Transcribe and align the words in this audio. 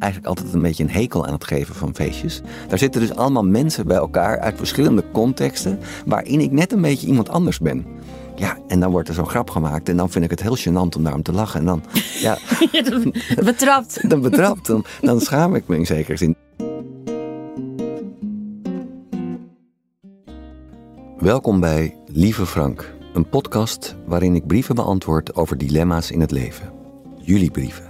eigenlijk 0.00 0.26
altijd 0.26 0.54
een 0.54 0.62
beetje 0.62 0.82
een 0.82 0.90
hekel 0.90 1.26
aan 1.26 1.32
het 1.32 1.44
geven 1.44 1.74
van 1.74 1.94
feestjes. 1.94 2.40
Daar 2.68 2.78
zitten 2.78 3.00
dus 3.00 3.14
allemaal 3.14 3.44
mensen 3.44 3.86
bij 3.86 3.96
elkaar 3.96 4.38
uit 4.38 4.56
verschillende 4.56 5.04
contexten, 5.12 5.78
waarin 6.06 6.40
ik 6.40 6.50
net 6.50 6.72
een 6.72 6.80
beetje 6.80 7.06
iemand 7.06 7.28
anders 7.28 7.58
ben. 7.58 7.86
Ja, 8.36 8.58
en 8.68 8.80
dan 8.80 8.90
wordt 8.90 9.08
er 9.08 9.14
zo'n 9.14 9.28
grap 9.28 9.50
gemaakt 9.50 9.88
en 9.88 9.96
dan 9.96 10.10
vind 10.10 10.24
ik 10.24 10.30
het 10.30 10.42
heel 10.42 10.56
gênant 10.58 10.96
om 10.96 11.02
daarom 11.02 11.22
te 11.22 11.32
lachen. 11.32 11.60
En 11.60 11.66
dan, 11.66 11.82
ja, 12.26 12.38
Betrapt. 13.44 14.00
dan 14.10 14.20
betrapt, 14.20 14.66
dan, 14.66 14.84
dan 15.00 15.20
schaam 15.20 15.54
ik 15.54 15.68
me 15.68 15.76
in 15.76 15.86
zekere 15.86 16.16
zin. 16.16 16.36
Welkom 21.18 21.60
bij 21.60 21.96
Lieve 22.06 22.46
Frank, 22.46 22.94
een 23.14 23.28
podcast 23.28 23.96
waarin 24.06 24.34
ik 24.34 24.46
brieven 24.46 24.74
beantwoord 24.74 25.34
over 25.34 25.58
dilemma's 25.58 26.10
in 26.10 26.20
het 26.20 26.30
leven. 26.30 26.72
Jullie 27.18 27.50
brieven. 27.50 27.89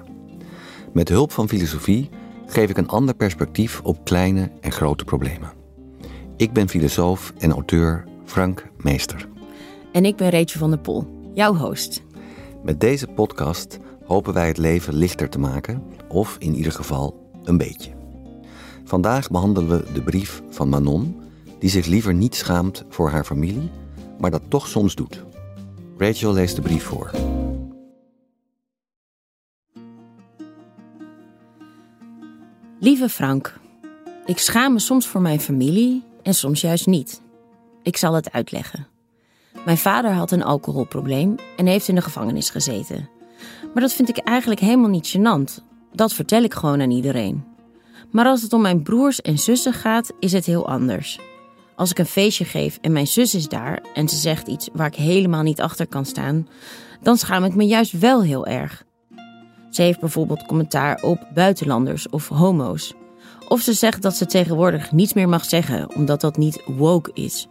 Met 0.93 1.09
hulp 1.09 1.33
van 1.33 1.49
filosofie 1.49 2.09
geef 2.47 2.71
ik 2.71 2.77
een 2.77 2.89
ander 2.89 3.15
perspectief 3.15 3.81
op 3.83 4.05
kleine 4.05 4.51
en 4.61 4.73
grote 4.73 5.05
problemen. 5.05 5.53
Ik 6.37 6.53
ben 6.53 6.69
filosoof 6.69 7.33
en 7.39 7.53
auteur 7.53 8.05
Frank 8.25 8.67
Meester. 8.77 9.29
En 9.93 10.05
ik 10.05 10.17
ben 10.17 10.31
Rachel 10.31 10.59
van 10.59 10.71
der 10.71 10.79
Pol, 10.79 11.31
jouw 11.35 11.55
host. 11.55 12.03
Met 12.63 12.81
deze 12.81 13.07
podcast 13.07 13.79
hopen 14.05 14.35
wij 14.35 14.47
het 14.47 14.59
leven 14.59 14.95
lichter 14.95 15.29
te 15.29 15.39
maken, 15.39 15.83
of 16.09 16.37
in 16.39 16.55
ieder 16.55 16.73
geval 16.73 17.31
een 17.45 17.59
beetje. 17.59 17.91
Vandaag 18.85 19.31
behandelen 19.31 19.69
we 19.69 19.93
de 19.93 20.03
brief 20.03 20.43
van 20.51 20.69
Manon, 20.69 21.21
die 21.59 21.71
zich 21.71 21.87
liever 21.87 22.15
niet 22.15 22.35
schaamt 22.35 22.85
voor 22.89 23.11
haar 23.11 23.25
familie, 23.25 23.71
maar 24.19 24.31
dat 24.31 24.43
toch 24.49 24.69
soms 24.69 24.95
doet. 24.95 25.25
Rachel 25.99 26.33
leest 26.33 26.57
de 26.57 26.63
brief 26.63 26.85
voor. 26.85 27.11
Lieve 32.83 33.09
Frank, 33.09 33.59
ik 34.25 34.39
schaam 34.39 34.73
me 34.73 34.79
soms 34.79 35.07
voor 35.07 35.21
mijn 35.21 35.41
familie 35.41 36.03
en 36.23 36.35
soms 36.35 36.61
juist 36.61 36.87
niet. 36.87 37.21
Ik 37.83 37.97
zal 37.97 38.15
het 38.15 38.33
uitleggen. 38.33 38.87
Mijn 39.65 39.79
vader 39.79 40.11
had 40.11 40.31
een 40.31 40.43
alcoholprobleem 40.43 41.35
en 41.57 41.67
heeft 41.67 41.89
in 41.89 41.95
de 41.95 42.01
gevangenis 42.01 42.51
gezeten. 42.51 43.09
Maar 43.75 43.83
dat 43.83 43.93
vind 43.93 44.09
ik 44.09 44.17
eigenlijk 44.17 44.61
helemaal 44.61 44.89
niet 44.89 45.17
gênant. 45.17 45.65
Dat 45.93 46.13
vertel 46.13 46.43
ik 46.43 46.55
gewoon 46.55 46.81
aan 46.81 46.91
iedereen. 46.91 47.45
Maar 48.11 48.27
als 48.27 48.43
het 48.43 48.53
om 48.53 48.61
mijn 48.61 48.83
broers 48.83 49.21
en 49.21 49.39
zussen 49.39 49.73
gaat, 49.73 50.13
is 50.21 50.33
het 50.33 50.47
heel 50.47 50.69
anders. 50.69 51.21
Als 51.75 51.91
ik 51.91 51.99
een 51.99 52.07
feestje 52.07 52.45
geef 52.45 52.79
en 52.81 52.93
mijn 52.93 53.07
zus 53.07 53.35
is 53.35 53.49
daar 53.49 53.83
en 53.95 54.09
ze 54.09 54.17
zegt 54.17 54.49
iets 54.49 54.69
waar 54.73 54.87
ik 54.87 54.95
helemaal 54.95 55.43
niet 55.43 55.61
achter 55.61 55.87
kan 55.87 56.05
staan, 56.05 56.49
dan 57.03 57.17
schaam 57.17 57.45
ik 57.45 57.55
me 57.55 57.67
juist 57.67 57.99
wel 57.99 58.23
heel 58.23 58.47
erg. 58.47 58.85
Ze 59.71 59.83
heeft 59.83 60.01
bijvoorbeeld 60.01 60.47
commentaar 60.47 61.03
op 61.03 61.29
buitenlanders 61.35 62.09
of 62.09 62.29
homo's. 62.29 62.95
Of 63.49 63.61
ze 63.61 63.73
zegt 63.73 64.03
dat 64.03 64.17
ze 64.17 64.27
tegenwoordig 64.27 64.93
niets 64.93 65.13
meer 65.13 65.29
mag 65.29 65.45
zeggen 65.45 65.95
omdat 65.95 66.21
dat 66.21 66.37
niet 66.37 66.63
woke 66.67 67.11
is. 67.15 67.49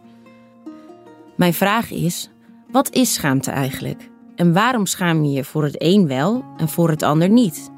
Mijn 1.36 1.54
vraag 1.54 1.90
is: 1.90 2.30
wat 2.70 2.90
is 2.90 3.14
schaamte 3.14 3.50
eigenlijk? 3.50 4.08
En 4.36 4.52
waarom 4.52 4.86
schaam 4.86 5.24
je 5.24 5.30
je 5.30 5.44
voor 5.44 5.64
het 5.64 5.82
een 5.82 6.06
wel 6.06 6.44
en 6.56 6.68
voor 6.68 6.90
het 6.90 7.02
ander 7.02 7.28
niet? 7.28 7.70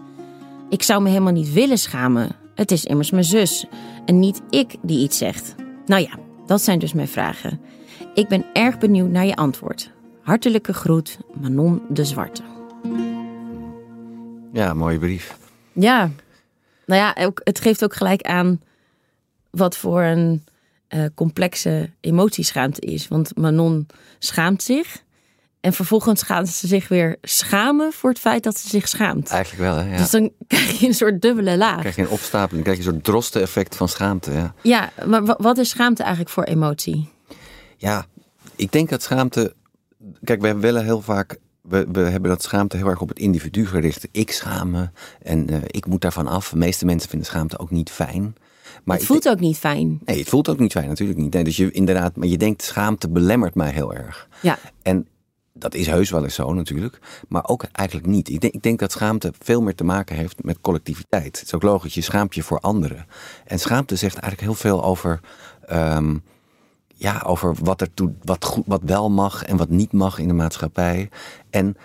Ik 0.69 0.82
zou 0.82 1.02
me 1.02 1.08
helemaal 1.08 1.32
niet 1.32 1.52
willen 1.52 1.78
schamen. 1.78 2.36
Het 2.54 2.70
is 2.70 2.84
immers 2.84 3.10
mijn 3.10 3.25
zus 3.25 3.66
en 4.04 4.19
niet 4.19 4.42
ik 4.50 4.76
die 4.82 5.02
iets 5.02 5.19
zegt. 5.19 5.54
Nou 5.86 6.02
ja, 6.02 6.19
dat 6.47 6.62
zijn 6.62 6.78
dus 6.78 6.92
mijn 6.92 7.08
vragen. 7.08 7.60
Ik 8.14 8.28
ben 8.28 8.44
erg 8.52 8.78
benieuwd 8.78 9.10
naar 9.10 9.26
je 9.26 9.36
antwoord. 9.36 9.92
Hartelijke 10.22 10.72
groet, 10.72 11.19
Manon 11.41 11.82
de 11.88 12.04
Zwarte. 12.04 12.51
Ja, 14.52 14.74
mooie 14.74 14.98
brief. 14.98 15.36
Ja, 15.72 16.10
nou 16.86 17.00
ja, 17.00 17.24
ook, 17.26 17.40
het 17.44 17.60
geeft 17.60 17.84
ook 17.84 17.94
gelijk 17.94 18.22
aan 18.22 18.60
wat 19.50 19.76
voor 19.76 20.02
een 20.02 20.44
eh, 20.88 21.04
complexe 21.14 21.90
emotie 22.00 22.44
schaamte 22.44 22.80
is. 22.80 23.08
Want 23.08 23.36
Manon 23.36 23.86
schaamt 24.18 24.62
zich. 24.62 25.02
En 25.60 25.72
vervolgens 25.72 26.22
gaat 26.22 26.48
ze 26.48 26.66
zich 26.66 26.88
weer 26.88 27.16
schamen 27.22 27.92
voor 27.92 28.10
het 28.10 28.18
feit 28.18 28.42
dat 28.42 28.58
ze 28.58 28.68
zich 28.68 28.88
schaamt. 28.88 29.30
Eigenlijk 29.30 29.62
wel, 29.62 29.76
hè? 29.76 29.90
Ja. 29.92 29.96
Dus 29.96 30.10
dan 30.10 30.30
krijg 30.46 30.80
je 30.80 30.86
een 30.86 30.94
soort 30.94 31.22
dubbele 31.22 31.56
laag. 31.56 31.80
krijg 31.80 31.96
je 31.96 32.02
een 32.02 32.08
opstapeling, 32.08 32.64
krijg 32.64 32.78
je 32.78 32.84
een 32.86 32.92
soort 32.92 33.04
drosten-effect 33.04 33.76
van 33.76 33.88
schaamte. 33.88 34.32
Ja. 34.32 34.54
Ja, 34.62 34.92
maar 35.06 35.24
wa- 35.24 35.36
wat 35.38 35.58
is 35.58 35.69
schaamte 35.69 36.02
eigenlijk 36.02 36.32
voor 36.32 36.44
emotie? 36.44 37.08
ja, 37.76 38.06
ik 38.56 38.72
denk 38.72 38.88
dat 38.88 39.02
schaamte. 39.02 39.54
Kijk, 40.24 40.40
we 40.40 40.54
willen 40.56 40.84
heel 40.84 41.00
vaak. 41.02 41.36
We, 41.62 41.86
we 41.92 42.00
hebben 42.00 42.30
dat 42.30 42.42
schaamte 42.42 42.76
heel 42.76 42.86
erg 42.86 43.00
op 43.00 43.08
het 43.08 43.18
individu 43.18 43.66
gericht. 43.66 44.08
Ik 44.10 44.32
schaam 44.32 44.70
me 44.70 44.88
en 45.22 45.48
eh, 45.48 45.58
ik 45.66 45.86
moet 45.86 46.00
daarvan 46.00 46.26
af. 46.26 46.50
De 46.50 46.56
meeste 46.56 46.84
mensen 46.84 47.08
vinden 47.08 47.28
schaamte 47.28 47.58
ook 47.58 47.70
niet 47.70 47.90
fijn. 47.90 48.34
Maar 48.84 48.94
het 48.96 49.04
ik 49.04 49.10
voelt 49.10 49.28
ook 49.28 49.40
niet 49.40 49.58
fijn. 49.58 50.00
Nee, 50.04 50.18
het 50.18 50.28
voelt 50.28 50.48
ook 50.48 50.58
niet 50.58 50.72
fijn, 50.72 50.88
natuurlijk 50.88 51.18
niet. 51.18 51.32
Nee, 51.32 51.44
dus 51.44 51.56
je 51.56 51.70
inderdaad, 51.70 52.16
maar 52.16 52.28
je 52.28 52.38
denkt 52.38 52.62
schaamte 52.62 53.08
belemmert 53.08 53.54
mij 53.54 53.70
heel 53.70 53.94
erg. 53.94 54.28
Ja, 54.40 54.58
En 54.82 55.06
dat 55.52 55.74
is 55.74 55.86
heus 55.86 56.10
wel 56.10 56.24
eens 56.24 56.34
zo 56.34 56.52
natuurlijk, 56.52 56.98
maar 57.28 57.48
ook 57.48 57.64
eigenlijk 57.72 58.06
niet. 58.06 58.28
Ik 58.28 58.40
denk, 58.40 58.54
ik 58.54 58.62
denk 58.62 58.78
dat 58.78 58.92
schaamte 58.92 59.32
veel 59.38 59.62
meer 59.62 59.74
te 59.74 59.84
maken 59.84 60.16
heeft 60.16 60.42
met 60.42 60.60
collectiviteit. 60.60 61.38
Het 61.38 61.46
is 61.46 61.54
ook 61.54 61.62
logisch, 61.62 61.94
je 61.94 62.00
schaamt 62.00 62.34
je 62.34 62.42
voor 62.42 62.60
anderen. 62.60 63.06
En 63.44 63.58
schaamte 63.58 63.96
zegt 63.96 64.16
eigenlijk 64.16 64.42
heel 64.42 64.70
veel 64.70 64.84
over, 64.84 65.20
ehm, 65.66 66.16
ja, 67.02 67.22
over 67.26 67.56
wat, 67.62 67.80
er 67.80 67.94
toe, 67.94 68.12
wat, 68.24 68.44
goed, 68.44 68.64
wat 68.66 68.80
wel 68.84 69.10
mag 69.10 69.44
en 69.44 69.56
wat 69.56 69.68
niet 69.68 69.92
mag 69.92 70.18
in 70.18 70.28
de 70.28 70.34
maatschappij. 70.34 71.08
En 71.50 71.76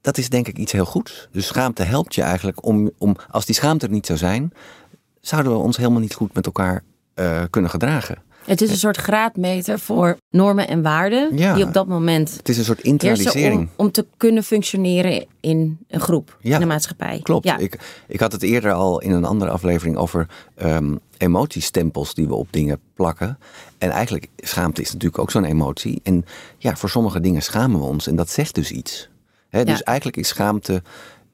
dat 0.00 0.18
is 0.18 0.28
denk 0.28 0.48
ik 0.48 0.58
iets 0.58 0.72
heel 0.72 0.84
goeds. 0.84 1.28
Dus 1.32 1.46
schaamte 1.46 1.82
helpt 1.82 2.14
je 2.14 2.22
eigenlijk 2.22 2.64
om, 2.64 2.90
om 2.98 3.16
als 3.30 3.46
die 3.46 3.54
schaamte 3.54 3.86
er 3.86 3.92
niet 3.92 4.06
zou 4.06 4.18
zijn, 4.18 4.52
zouden 5.20 5.52
we 5.52 5.58
ons 5.58 5.76
helemaal 5.76 6.00
niet 6.00 6.14
goed 6.14 6.34
met 6.34 6.46
elkaar 6.46 6.82
eh, 7.14 7.42
kunnen 7.50 7.70
gedragen. 7.70 8.22
Het 8.48 8.60
is 8.60 8.70
een 8.70 8.76
soort 8.76 8.96
graadmeter 8.96 9.78
voor 9.78 10.16
normen 10.30 10.68
en 10.68 10.82
waarden 10.82 11.36
Ja. 11.36 11.54
die 11.54 11.64
op 11.64 11.72
dat 11.72 11.86
moment 11.86 12.34
Het 12.36 12.48
is 12.48 12.58
een 12.58 12.64
soort 12.64 12.80
internalisering. 12.82 13.58
om, 13.60 13.68
om 13.76 13.90
te 13.90 14.06
kunnen 14.16 14.42
functioneren 14.44 15.26
in 15.40 15.78
een 15.88 16.00
groep, 16.00 16.38
Ja, 16.40 16.54
in 16.54 16.60
de 16.60 16.66
maatschappij. 16.66 17.20
Klopt. 17.22 17.44
Ja. 17.44 17.56
Ik, 17.58 17.78
ik 18.08 18.20
had 18.20 18.32
het 18.32 18.42
eerder 18.42 18.72
al 18.72 19.00
in 19.00 19.10
een 19.10 19.24
andere 19.24 19.50
aflevering 19.50 19.96
over 19.96 20.26
ehm, 20.54 20.94
emotiestempels 21.18 22.14
die 22.14 22.26
we 22.26 22.34
op 22.34 22.46
dingen 22.50 22.80
plakken. 22.94 23.38
En 23.78 23.90
eigenlijk, 23.90 24.26
schaamte 24.36 24.80
is 24.80 24.92
natuurlijk 24.92 25.18
ook 25.22 25.30
zo'n 25.30 25.44
emotie. 25.44 26.00
En 26.02 26.24
ja, 26.58 26.76
voor 26.76 26.90
sommige 26.90 27.20
dingen 27.20 27.42
schamen 27.42 27.80
we 27.80 27.86
ons. 27.86 28.06
En 28.06 28.16
dat 28.16 28.30
zegt 28.30 28.54
dus 28.54 28.70
iets. 28.70 29.08
Dus 29.50 29.82
eigenlijk 29.82 30.16
is 30.16 30.28
schaamte, 30.28 30.82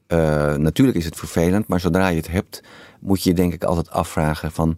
eh, 0.06 0.54
natuurlijk 0.54 0.96
is 0.96 1.04
het 1.04 1.16
vervelend, 1.16 1.66
maar 1.66 1.80
zodra 1.80 2.08
je 2.08 2.16
het 2.16 2.28
hebt, 2.28 2.62
moet 3.00 3.22
je 3.22 3.28
je 3.30 3.36
denk 3.36 3.52
ik 3.52 3.64
altijd 3.64 3.90
afvragen 3.90 4.52
van... 4.52 4.76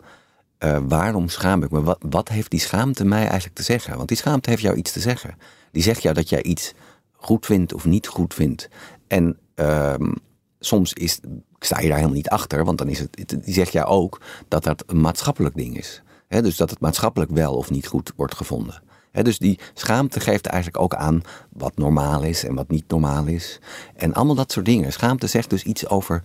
eh, 0.59 0.79
waarom 0.89 1.29
schaam 1.29 1.63
ik 1.63 1.71
me? 1.71 1.83
Wat, 1.83 1.99
wat 2.09 2.29
heeft 2.29 2.51
die 2.51 2.61
schaamte 2.61 3.05
mij 3.05 3.23
eigenlijk 3.23 3.55
te 3.55 3.63
zeggen? 3.63 3.97
Want 3.97 4.09
die 4.09 4.17
schaamte 4.17 4.51
heeft 4.51 4.63
jou 4.63 4.77
iets 4.77 4.93
te 4.93 5.01
zeggen. 5.01 5.35
Die 5.73 5.83
zegt 5.83 6.03
jou 6.03 6.15
dat 6.15 6.29
jij 6.29 6.43
iets 6.43 6.75
goed 7.13 7.47
vindt 7.47 7.75
of 7.75 7.85
niet 7.85 8.07
goed 8.07 8.35
vindt. 8.35 8.69
En 9.07 9.39
ehm, 9.55 10.13
soms 10.61 10.93
is, 10.93 11.21
sta 11.59 11.81
je 11.81 11.87
daar 11.87 11.97
helemaal 11.97 12.17
niet 12.17 12.29
achter, 12.29 12.65
want 12.65 12.79
dan 12.79 12.89
is 12.89 12.99
het, 12.99 13.37
die 13.45 13.55
zegt 13.55 13.73
jou 13.73 13.87
ook 13.87 14.21
dat 14.49 14.65
dat 14.65 14.85
een 14.87 15.01
maatschappelijk 15.01 15.55
ding 15.55 15.79
is. 15.79 16.03
Dus 16.29 16.57
dat 16.57 16.71
het 16.71 16.81
maatschappelijk 16.81 17.31
wel 17.31 17.55
of 17.55 17.71
niet 17.71 17.87
goed 17.87 18.13
wordt 18.17 18.35
gevonden. 18.35 18.83
Dus 19.13 19.39
die 19.39 19.59
schaamte 19.75 20.21
geeft 20.21 20.47
eigenlijk 20.47 20.83
ook 20.83 20.95
aan 20.95 21.23
wat 21.53 21.77
normaal 21.77 22.23
is 22.23 22.45
en 22.45 22.55
wat 22.55 22.69
niet 22.69 22.89
normaal 22.89 23.27
is. 23.27 23.61
En 23.95 24.15
allemaal 24.15 24.35
dat 24.35 24.53
soort 24.53 24.67
dingen. 24.67 24.93
Schaamte 24.93 25.27
zegt 25.27 25.51
dus 25.51 25.63
iets 25.63 25.89
over 25.89 26.23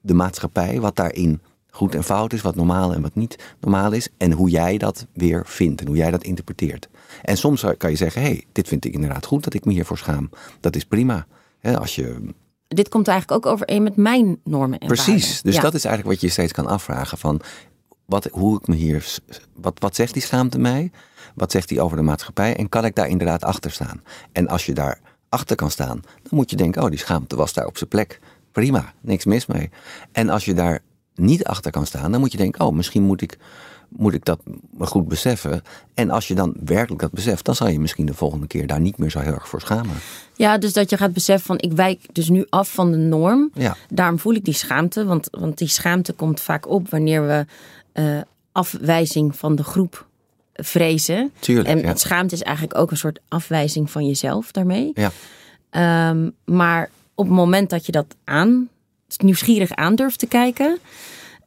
de 0.00 0.14
maatschappij, 0.14 0.80
wat 0.80 0.96
daarin 0.96 1.40
goed 1.74 1.94
en 1.94 2.04
fout 2.04 2.32
is, 2.32 2.40
wat 2.40 2.54
normaal 2.54 2.94
en 2.94 3.02
wat 3.02 3.14
niet 3.14 3.38
normaal 3.60 3.92
is. 3.92 4.08
En 4.16 4.32
hoe 4.32 4.50
jij 4.50 4.78
dat 4.78 5.06
weer 5.12 5.42
vindt 5.46 5.80
en 5.80 5.86
hoe 5.86 5.96
jij 5.96 6.10
dat 6.10 6.22
interpreteert. 6.24 6.88
En 7.22 7.36
soms 7.36 7.64
kan 7.76 7.90
je 7.90 7.96
zeggen, 7.96 8.22
hé, 8.22 8.28
hey, 8.28 8.44
dit 8.52 8.68
vind 8.68 8.84
ik 8.84 8.92
inderdaad 8.92 9.26
goed 9.26 9.44
dat 9.44 9.54
ik 9.54 9.64
me 9.64 9.72
hiervoor 9.72 9.98
schaam. 9.98 10.30
Dat 10.60 10.76
is 10.76 10.84
prima. 10.84 11.26
Als 11.62 11.94
je 11.94 12.28
Dit 12.68 12.88
komt 12.88 13.08
eigenlijk 13.08 13.46
ook 13.46 13.52
overeen 13.52 13.82
met 13.82 13.96
mijn 13.96 14.38
normen 14.44 14.78
en 14.78 14.86
Precies. 14.86 15.06
waarden. 15.26 15.42
Dus 15.42 15.54
Ja. 15.54 15.60
dat 15.60 15.74
is 15.74 15.84
eigenlijk 15.84 16.14
wat 16.14 16.24
je 16.24 16.32
steeds 16.34 16.52
kan 16.52 16.66
afvragen. 16.66 17.18
Van 17.18 17.40
wat, 18.06 18.24
hoe 18.32 18.58
ik 18.58 18.66
me 18.66 18.74
hier. 18.74 19.18
Wat, 19.54 19.78
wat 19.78 19.94
zegt 19.96 20.12
die 20.12 20.22
schaamte 20.22 20.58
mij? 20.58 20.90
Wat 21.34 21.50
zegt 21.50 21.68
die 21.68 21.80
over 21.80 21.96
de 21.96 22.02
maatschappij? 22.02 22.56
En 22.56 22.68
kan 22.68 22.84
ik 22.84 22.94
daar 22.94 23.08
inderdaad 23.08 23.44
achter 23.44 23.70
staan? 23.70 24.02
En 24.32 24.48
als 24.48 24.66
je 24.66 24.72
daar 24.74 25.00
achter 25.28 25.56
kan 25.56 25.70
staan, 25.70 26.00
dan 26.22 26.30
moet 26.30 26.50
je 26.50 26.56
denken: 26.56 26.82
oh, 26.82 26.88
die 26.90 26.98
schaamte 26.98 27.36
was 27.36 27.52
daar 27.52 27.66
op 27.66 27.76
zijn 27.76 27.88
plek. 27.88 28.20
Prima, 28.52 28.92
niks 29.00 29.24
mis 29.24 29.46
mee. 29.46 29.70
En 30.12 30.28
als 30.28 30.44
je 30.44 30.54
daar 30.54 30.80
niet 31.22 31.44
achter 31.44 31.70
kan 31.70 31.86
staan, 31.86 32.10
dan 32.10 32.20
moet 32.20 32.32
je 32.32 32.38
denken, 32.38 32.66
oh, 32.66 32.74
misschien 32.74 33.02
moet 33.02 33.22
ik, 33.22 33.38
moet 33.88 34.14
ik 34.14 34.24
dat 34.24 34.40
goed 34.78 35.08
beseffen. 35.08 35.62
En 35.94 36.10
als 36.10 36.28
je 36.28 36.34
dan 36.34 36.54
werkelijk 36.64 37.02
dat 37.02 37.12
beseft, 37.12 37.44
dan 37.44 37.54
zal 37.54 37.68
je 37.68 37.80
misschien 37.80 38.06
de 38.06 38.14
volgende 38.14 38.46
keer 38.46 38.66
daar 38.66 38.80
niet 38.80 38.98
meer 38.98 39.10
zo 39.10 39.18
heel 39.18 39.32
erg 39.32 39.48
voor 39.48 39.60
schamen. 39.60 39.96
Ja, 40.34 40.58
dus 40.58 40.72
dat 40.72 40.90
je 40.90 40.96
gaat 40.96 41.12
beseffen 41.12 41.46
van 41.46 41.58
ik 41.58 41.72
wijk 41.72 42.14
dus 42.14 42.28
nu 42.28 42.46
af 42.48 42.72
van 42.72 42.90
de 42.90 42.96
norm. 42.96 43.50
Ja. 43.54 43.76
Daarom 43.88 44.18
voel 44.18 44.34
ik 44.34 44.44
die 44.44 44.54
schaamte, 44.54 45.04
want, 45.04 45.28
want 45.30 45.58
die 45.58 45.68
schaamte 45.68 46.12
komt 46.12 46.40
vaak 46.40 46.68
op 46.68 46.90
wanneer 46.90 47.26
we 47.26 47.46
eh, 47.92 48.20
afwijzing 48.52 49.36
van 49.36 49.56
de 49.56 49.64
groep 49.64 50.06
vrezen. 50.54 51.32
Tuurlijk, 51.38 51.68
en 51.68 51.78
ja. 51.78 51.94
schaamte 51.94 52.34
is 52.34 52.42
eigenlijk 52.42 52.78
ook 52.78 52.90
een 52.90 52.96
soort 52.96 53.20
afwijzing 53.28 53.90
van 53.90 54.06
jezelf 54.06 54.52
daarmee. 54.52 54.92
Ja. 54.94 55.10
Ehm, 55.70 56.30
maar 56.44 56.90
op 57.14 57.26
het 57.26 57.34
moment 57.34 57.70
dat 57.70 57.86
je 57.86 57.92
dat 57.92 58.16
aan, 58.24 58.68
nieuwsgierig 59.18 59.70
aan 59.74 59.94
durft 59.94 60.18
te 60.18 60.26
kijken, 60.26 60.78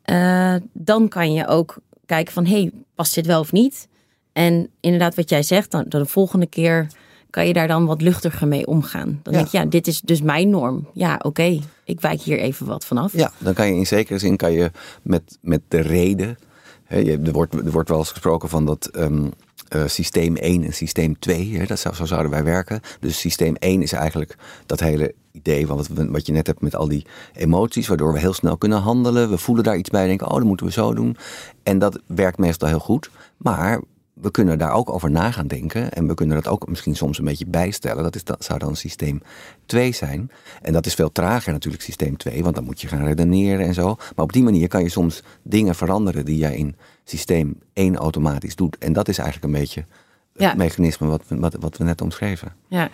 eh, 0.01 0.56
dan 0.73 1.07
kan 1.07 1.33
je 1.33 1.47
ook 1.47 1.77
kijken 2.06 2.33
van, 2.33 2.45
hey, 2.45 2.71
past 2.95 3.15
dit 3.15 3.25
wel 3.25 3.39
of 3.39 3.51
niet? 3.51 3.88
En 4.33 4.69
inderdaad, 4.79 5.15
wat 5.15 5.29
jij 5.29 5.44
zegt, 5.44 5.71
dan, 5.71 5.85
dan 5.88 6.01
de 6.01 6.07
volgende 6.07 6.45
keer 6.47 6.88
kan 7.29 7.47
je 7.47 7.53
daar 7.53 7.67
dan 7.67 7.85
wat 7.85 8.01
luchtiger 8.01 8.47
mee 8.47 8.67
omgaan. 8.67 9.19
Dan 9.23 9.33
Ja. 9.33 9.39
denk 9.39 9.51
je, 9.51 9.57
ja, 9.57 9.65
dit 9.65 9.88
is 9.88 10.01
dus 10.01 10.21
mijn 10.21 10.50
norm. 10.50 10.88
Ja, 10.94 11.19
oké, 11.23 11.59
ik 11.83 12.01
wijk 12.01 12.21
hier 12.21 12.39
even 12.39 12.65
wat 12.65 12.85
vanaf. 12.85 13.13
Ja, 13.13 13.31
dan 13.38 13.53
kan 13.53 13.67
je 13.67 13.73
in 13.75 13.88
zekere 13.88 14.19
zin 14.19 14.35
kan 14.38 14.51
je 14.51 14.71
met, 15.01 15.38
met 15.41 15.62
de 15.67 15.79
reden. 15.79 16.38
Hè, 16.83 16.97
je, 16.97 17.19
er, 17.19 17.31
wordt, 17.31 17.53
er 17.53 17.71
wordt 17.71 17.89
wel 17.89 17.97
eens 17.97 18.09
gesproken 18.12 18.50
van 18.50 18.65
dat 18.65 18.85
ehm, 18.85 19.27
eh, 19.67 19.88
systeem 19.88 20.35
1 20.35 20.63
en 20.63 20.73
systeem 20.73 21.19
2. 21.19 21.57
Hè, 21.57 21.65
dat 21.65 21.79
zou, 21.79 21.95
zo 21.95 22.06
zouden 22.06 22.31
wij 22.31 22.44
werken. 22.44 22.81
Dus 23.00 23.19
systeem 23.19 23.56
1 23.56 23.81
is 23.81 23.91
eigenlijk 23.91 24.38
dat 24.65 24.79
hele 24.79 25.13
idee 25.31 25.67
van 25.67 25.77
wat, 25.77 25.88
wat 25.88 26.25
je 26.25 26.31
net 26.31 26.47
hebt 26.47 26.62
met 26.62 26.75
al 26.75 26.88
die 26.88 27.06
emoties, 27.33 27.88
waardoor 27.88 28.13
we 28.13 28.19
heel 28.19 28.33
snel 28.33 28.57
kunnen 28.57 28.79
handelen. 28.81 29.29
We 29.29 29.38
voelen 29.38 29.63
daar 29.63 29.77
iets 29.77 29.89
bij 29.89 30.01
en 30.01 30.07
denken, 30.07 30.27
oh, 30.27 30.35
dat 30.35 30.44
moeten 30.44 30.65
we 30.65 30.71
zo 30.71 30.94
doen. 30.94 31.17
En 31.63 31.79
dat 31.79 32.00
werkt 32.06 32.38
meestal 32.38 32.67
heel 32.67 32.79
goed. 32.79 33.09
Maar 33.38 33.81
we 34.21 34.31
kunnen 34.31 34.57
daar 34.57 34.71
ook 34.73 34.89
over 34.94 35.12
na 35.12 35.31
gaan 35.31 35.47
denken. 35.47 35.91
En 35.91 36.07
we 36.07 36.13
kunnen 36.13 36.35
dat 36.35 36.47
ook 36.47 36.67
misschien 36.67 36.95
soms 36.95 37.17
een 37.17 37.25
beetje 37.25 37.45
bijstellen. 37.45 38.03
Dat, 38.03 38.15
is, 38.15 38.23
dat 38.23 38.44
zou 38.44 38.59
dan 38.59 38.75
systeem 38.75 39.21
2 39.65 39.91
zijn. 39.91 40.31
En 40.62 40.73
dat 40.73 40.85
is 40.85 40.94
veel 40.94 41.12
trager 41.12 41.51
natuurlijk, 41.53 41.83
systeem 41.83 42.17
2. 42.17 42.44
Want 42.44 42.56
dan 42.56 42.63
moet 42.63 42.81
je 42.81 42.88
gaan 42.88 43.06
redeneren 43.06 43.65
en 43.65 43.73
zo. 43.73 43.85
Maar 43.85 44.25
op 44.25 44.33
die 44.33 44.44
manier 44.44 44.67
kan 44.67 44.81
je 44.83 44.89
soms 44.89 45.23
dingen 45.44 45.75
veranderen 45.75 46.25
die 46.25 46.38
jij 46.38 46.56
in 46.56 46.75
systeem 47.03 47.59
1 47.73 47.95
automatisch 47.95 48.56
doet. 48.56 48.77
En 48.77 48.94
dat 48.94 49.07
is 49.07 49.17
eigenlijk 49.17 49.53
een 49.53 49.59
beetje 49.59 49.85
het 50.33 50.41
Ja. 50.41 50.53
mechanisme 50.56 51.07
wat, 51.07 51.21
we- 51.27 51.39
wat, 51.39 51.56
wat 51.59 51.77
we 51.77 51.83
net 51.83 52.01
omschreven. 52.01 52.53
Ja, 52.67 52.89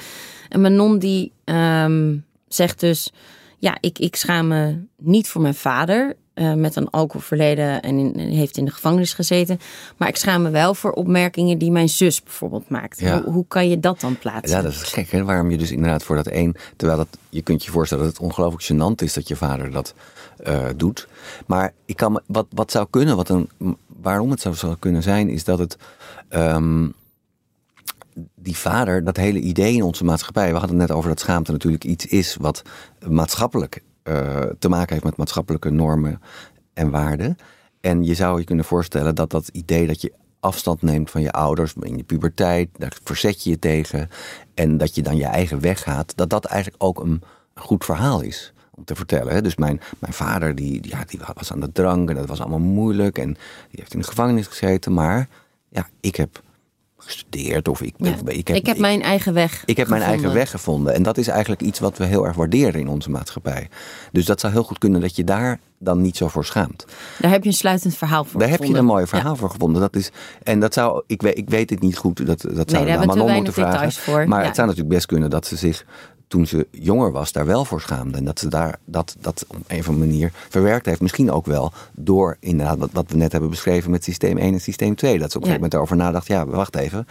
en 0.49 0.61
Manon 0.61 0.99
die 0.99 1.31
ehm, 1.43 2.17
zegt 2.47 2.79
dus... 2.79 3.13
Ja, 3.57 3.77
ik, 3.79 3.99
ik 3.99 4.15
schaam 4.15 4.47
me 4.47 4.79
niet 4.97 5.27
voor 5.27 5.41
mijn 5.41 5.55
vader 5.55 6.15
eh, 6.33 6.53
met 6.53 6.75
een 6.75 6.89
alcoholverleden 6.89 7.81
en 7.81 7.97
in, 7.97 8.19
heeft 8.19 8.57
in 8.57 8.65
de 8.65 8.71
gevangenis 8.71 9.13
gezeten. 9.13 9.59
Maar 9.97 10.07
ik 10.07 10.15
schaam 10.15 10.41
me 10.41 10.49
wel 10.49 10.73
voor 10.73 10.91
opmerkingen 10.91 11.57
die 11.57 11.71
mijn 11.71 11.89
zus 11.89 12.23
bijvoorbeeld 12.23 12.69
maakt. 12.69 12.99
Ja. 12.99 13.21
Hoe, 13.21 13.33
hoe 13.33 13.45
kan 13.47 13.69
je 13.69 13.79
dat 13.79 13.99
dan 13.99 14.17
plaatsen? 14.17 14.57
Ja, 14.57 14.63
dat 14.63 14.71
is 14.71 14.81
gek 14.83 15.11
hè, 15.11 15.23
waarom 15.23 15.51
je 15.51 15.57
dus 15.57 15.71
inderdaad 15.71 16.03
voor 16.03 16.15
dat 16.15 16.27
één... 16.27 16.55
Terwijl 16.75 16.97
dat, 16.99 17.17
je 17.29 17.41
kunt 17.41 17.65
je 17.65 17.71
voorstellen 17.71 18.03
dat 18.03 18.13
het 18.13 18.23
ongelooflijk 18.23 18.63
gênant 18.63 19.03
is 19.03 19.13
dat 19.13 19.27
je 19.27 19.35
vader 19.35 19.71
dat 19.71 19.93
eh, 20.37 20.65
doet. 20.75 21.07
Maar 21.45 21.73
ik 21.85 21.95
kan 21.95 22.11
me, 22.11 22.21
wat, 22.25 22.45
wat 22.49 22.71
zou 22.71 22.87
kunnen, 22.89 23.15
wat 23.15 23.29
een, 23.29 23.49
waarom 24.01 24.31
het 24.31 24.41
zou, 24.41 24.55
zou 24.55 24.75
kunnen 24.79 25.03
zijn, 25.03 25.29
is 25.29 25.43
dat 25.43 25.59
het... 25.59 25.77
ehm, 26.29 26.87
die 28.35 28.57
vader, 28.57 29.03
dat 29.03 29.17
hele 29.17 29.39
idee 29.39 29.73
in 29.73 29.83
onze 29.83 30.03
maatschappij... 30.03 30.51
We 30.51 30.57
hadden 30.57 30.79
het 30.79 30.87
net 30.87 30.97
over 30.97 31.09
dat 31.09 31.19
schaamte 31.19 31.51
natuurlijk 31.51 31.83
iets 31.83 32.05
is 32.05 32.35
wat 32.39 32.61
maatschappelijk 33.07 33.81
eh, 34.03 34.41
te 34.59 34.69
maken 34.69 34.93
heeft 34.93 35.05
met 35.05 35.17
maatschappelijke 35.17 35.69
normen 35.69 36.21
en 36.73 36.89
waarden. 36.89 37.37
En 37.81 38.03
je 38.03 38.13
zou 38.13 38.39
je 38.39 38.45
kunnen 38.45 38.65
voorstellen 38.65 39.15
dat 39.15 39.29
dat 39.29 39.47
idee 39.47 39.87
dat 39.87 40.01
je 40.01 40.13
afstand 40.39 40.81
neemt 40.81 41.11
van 41.11 41.21
je 41.21 41.31
ouders 41.31 41.73
in 41.79 41.97
je 41.97 42.03
puberteit, 42.03 42.69
daar 42.77 42.97
verzet 43.03 43.43
je 43.43 43.49
je 43.49 43.59
tegen 43.59 44.09
en 44.53 44.77
dat 44.77 44.95
je 44.95 45.01
dan 45.01 45.15
je 45.15 45.25
eigen 45.25 45.61
weg 45.61 45.83
gaat, 45.83 46.13
dat 46.15 46.29
dat 46.29 46.45
eigenlijk 46.45 46.83
ook 46.83 46.99
een, 46.99 47.21
goed 47.55 47.85
verhaal 47.85 48.21
is 48.21 48.53
om 48.71 48.83
te 48.83 48.95
vertellen. 48.95 49.43
Dus 49.43 49.55
mijn, 49.55 49.81
mijn 49.99 50.13
vader 50.13 50.55
die, 50.55 50.87
ja, 50.89 51.03
die 51.07 51.19
was 51.33 51.51
aan 51.51 51.59
de 51.59 51.71
drank 51.71 52.09
en 52.09 52.15
dat 52.15 52.27
was 52.27 52.39
allemaal 52.39 52.59
moeilijk 52.59 53.17
en 53.17 53.33
die 53.69 53.79
heeft 53.79 53.93
in 53.93 53.99
de 53.99 54.07
gevangenis 54.07 54.47
gezeten, 54.47 54.93
maar 54.93 55.27
ja, 55.69 55.89
ik 55.99 56.15
heb 56.15 56.41
gestudeerd 57.05 57.67
of 57.67 57.81
ik, 57.81 57.93
Ja. 57.97 58.15
ik 58.25 58.47
heb, 58.47 58.55
ik 58.57 58.65
heb 58.65 58.77
mijn 58.77 59.01
eigen 59.01 59.33
weg 59.33 59.63
ik 59.65 59.77
heb 59.77 59.87
mijn 59.87 60.01
eigen 60.01 60.17
gevonden. 60.19 60.39
weg 60.43 60.51
gevonden. 60.51 60.93
En 60.93 61.03
dat 61.03 61.17
is 61.17 61.27
eigenlijk 61.27 61.61
iets 61.61 61.79
wat 61.79 61.97
we 61.97 62.05
heel 62.05 62.25
erg 62.27 62.35
waarderen 62.35 62.79
in 62.81 62.87
onze 62.87 63.09
maatschappij. 63.09 63.69
Dus 64.11 64.25
dat 64.25 64.39
zou 64.39 64.53
heel 64.53 64.63
goed 64.63 64.77
kunnen 64.77 65.01
dat 65.01 65.15
je 65.15 65.23
daar 65.23 65.59
dan 65.79 66.01
niet 66.01 66.17
zo 66.17 66.27
voor 66.27 66.45
schaamt. 66.45 66.85
Daar 67.19 67.31
heb 67.31 67.43
je 67.43 67.49
een 67.49 67.55
sluitend 67.55 67.95
verhaal 67.97 68.23
voor 68.23 68.39
Daar 68.39 68.49
heb 68.49 68.59
je 68.59 68.65
gevonden. 68.65 68.89
een 68.89 68.95
mooi 68.95 69.07
verhaal 69.07 69.35
voor 69.35 69.49
gevonden. 69.49 69.81
Dat 69.81 69.95
is, 69.95 70.11
en 70.43 70.59
dat 70.59 70.73
zou, 70.73 71.03
ik 71.07 71.21
weet, 71.21 71.37
ik 71.37 71.49
weet 71.49 71.69
het 71.69 71.81
niet 71.81 71.97
goed, 71.97 72.25
dat, 72.25 72.41
dat 72.41 72.69
zou 72.69 72.85
daar 72.85 72.99
we 72.99 73.05
Manon 73.05 73.31
moeten 73.33 73.53
vragen. 73.53 73.91
voor. 73.91 74.27
Maar 74.27 74.39
Ja. 74.41 74.45
het 74.45 74.55
zou 74.55 74.67
natuurlijk 74.67 74.95
best 74.95 75.07
kunnen 75.07 75.29
dat 75.29 75.45
ze 75.47 75.55
zich, 75.55 75.85
toen 76.31 76.45
ze 76.47 76.67
jonger 76.71 77.11
was, 77.11 77.31
daar 77.31 77.45
wel 77.45 77.65
voor 77.65 77.81
schaamde. 77.81 78.17
En 78.17 78.25
dat 78.25 78.39
ze 78.39 78.47
daar 78.47 78.79
dat, 78.85 79.15
dat 79.19 79.45
op 79.47 79.55
een 79.67 79.79
of 79.79 79.87
andere 79.87 80.05
manier 80.07 80.31
verwerkt 80.49 80.85
heeft. 80.85 81.01
Misschien 81.01 81.31
ook 81.31 81.45
wel 81.45 81.71
door 81.91 82.37
inderdaad 82.39 82.77
wat, 82.77 82.89
wat 82.91 83.05
we 83.07 83.17
net 83.17 83.31
hebben 83.31 83.49
beschreven 83.49 83.91
met 83.91 84.03
systeem 84.03 84.37
1 84.37 84.53
en 84.53 84.61
systeem 84.61 84.95
2. 84.95 85.19
Dat 85.19 85.31
ze 85.31 85.37
op 85.37 85.43
een 85.43 85.49
Ja. 85.49 85.55
gegeven 85.55 85.71
moment 85.71 85.73
erover 85.73 85.95
nadacht, 85.95 86.27
ja, 86.27 86.45
wacht 86.45 86.75
even. 86.75 87.07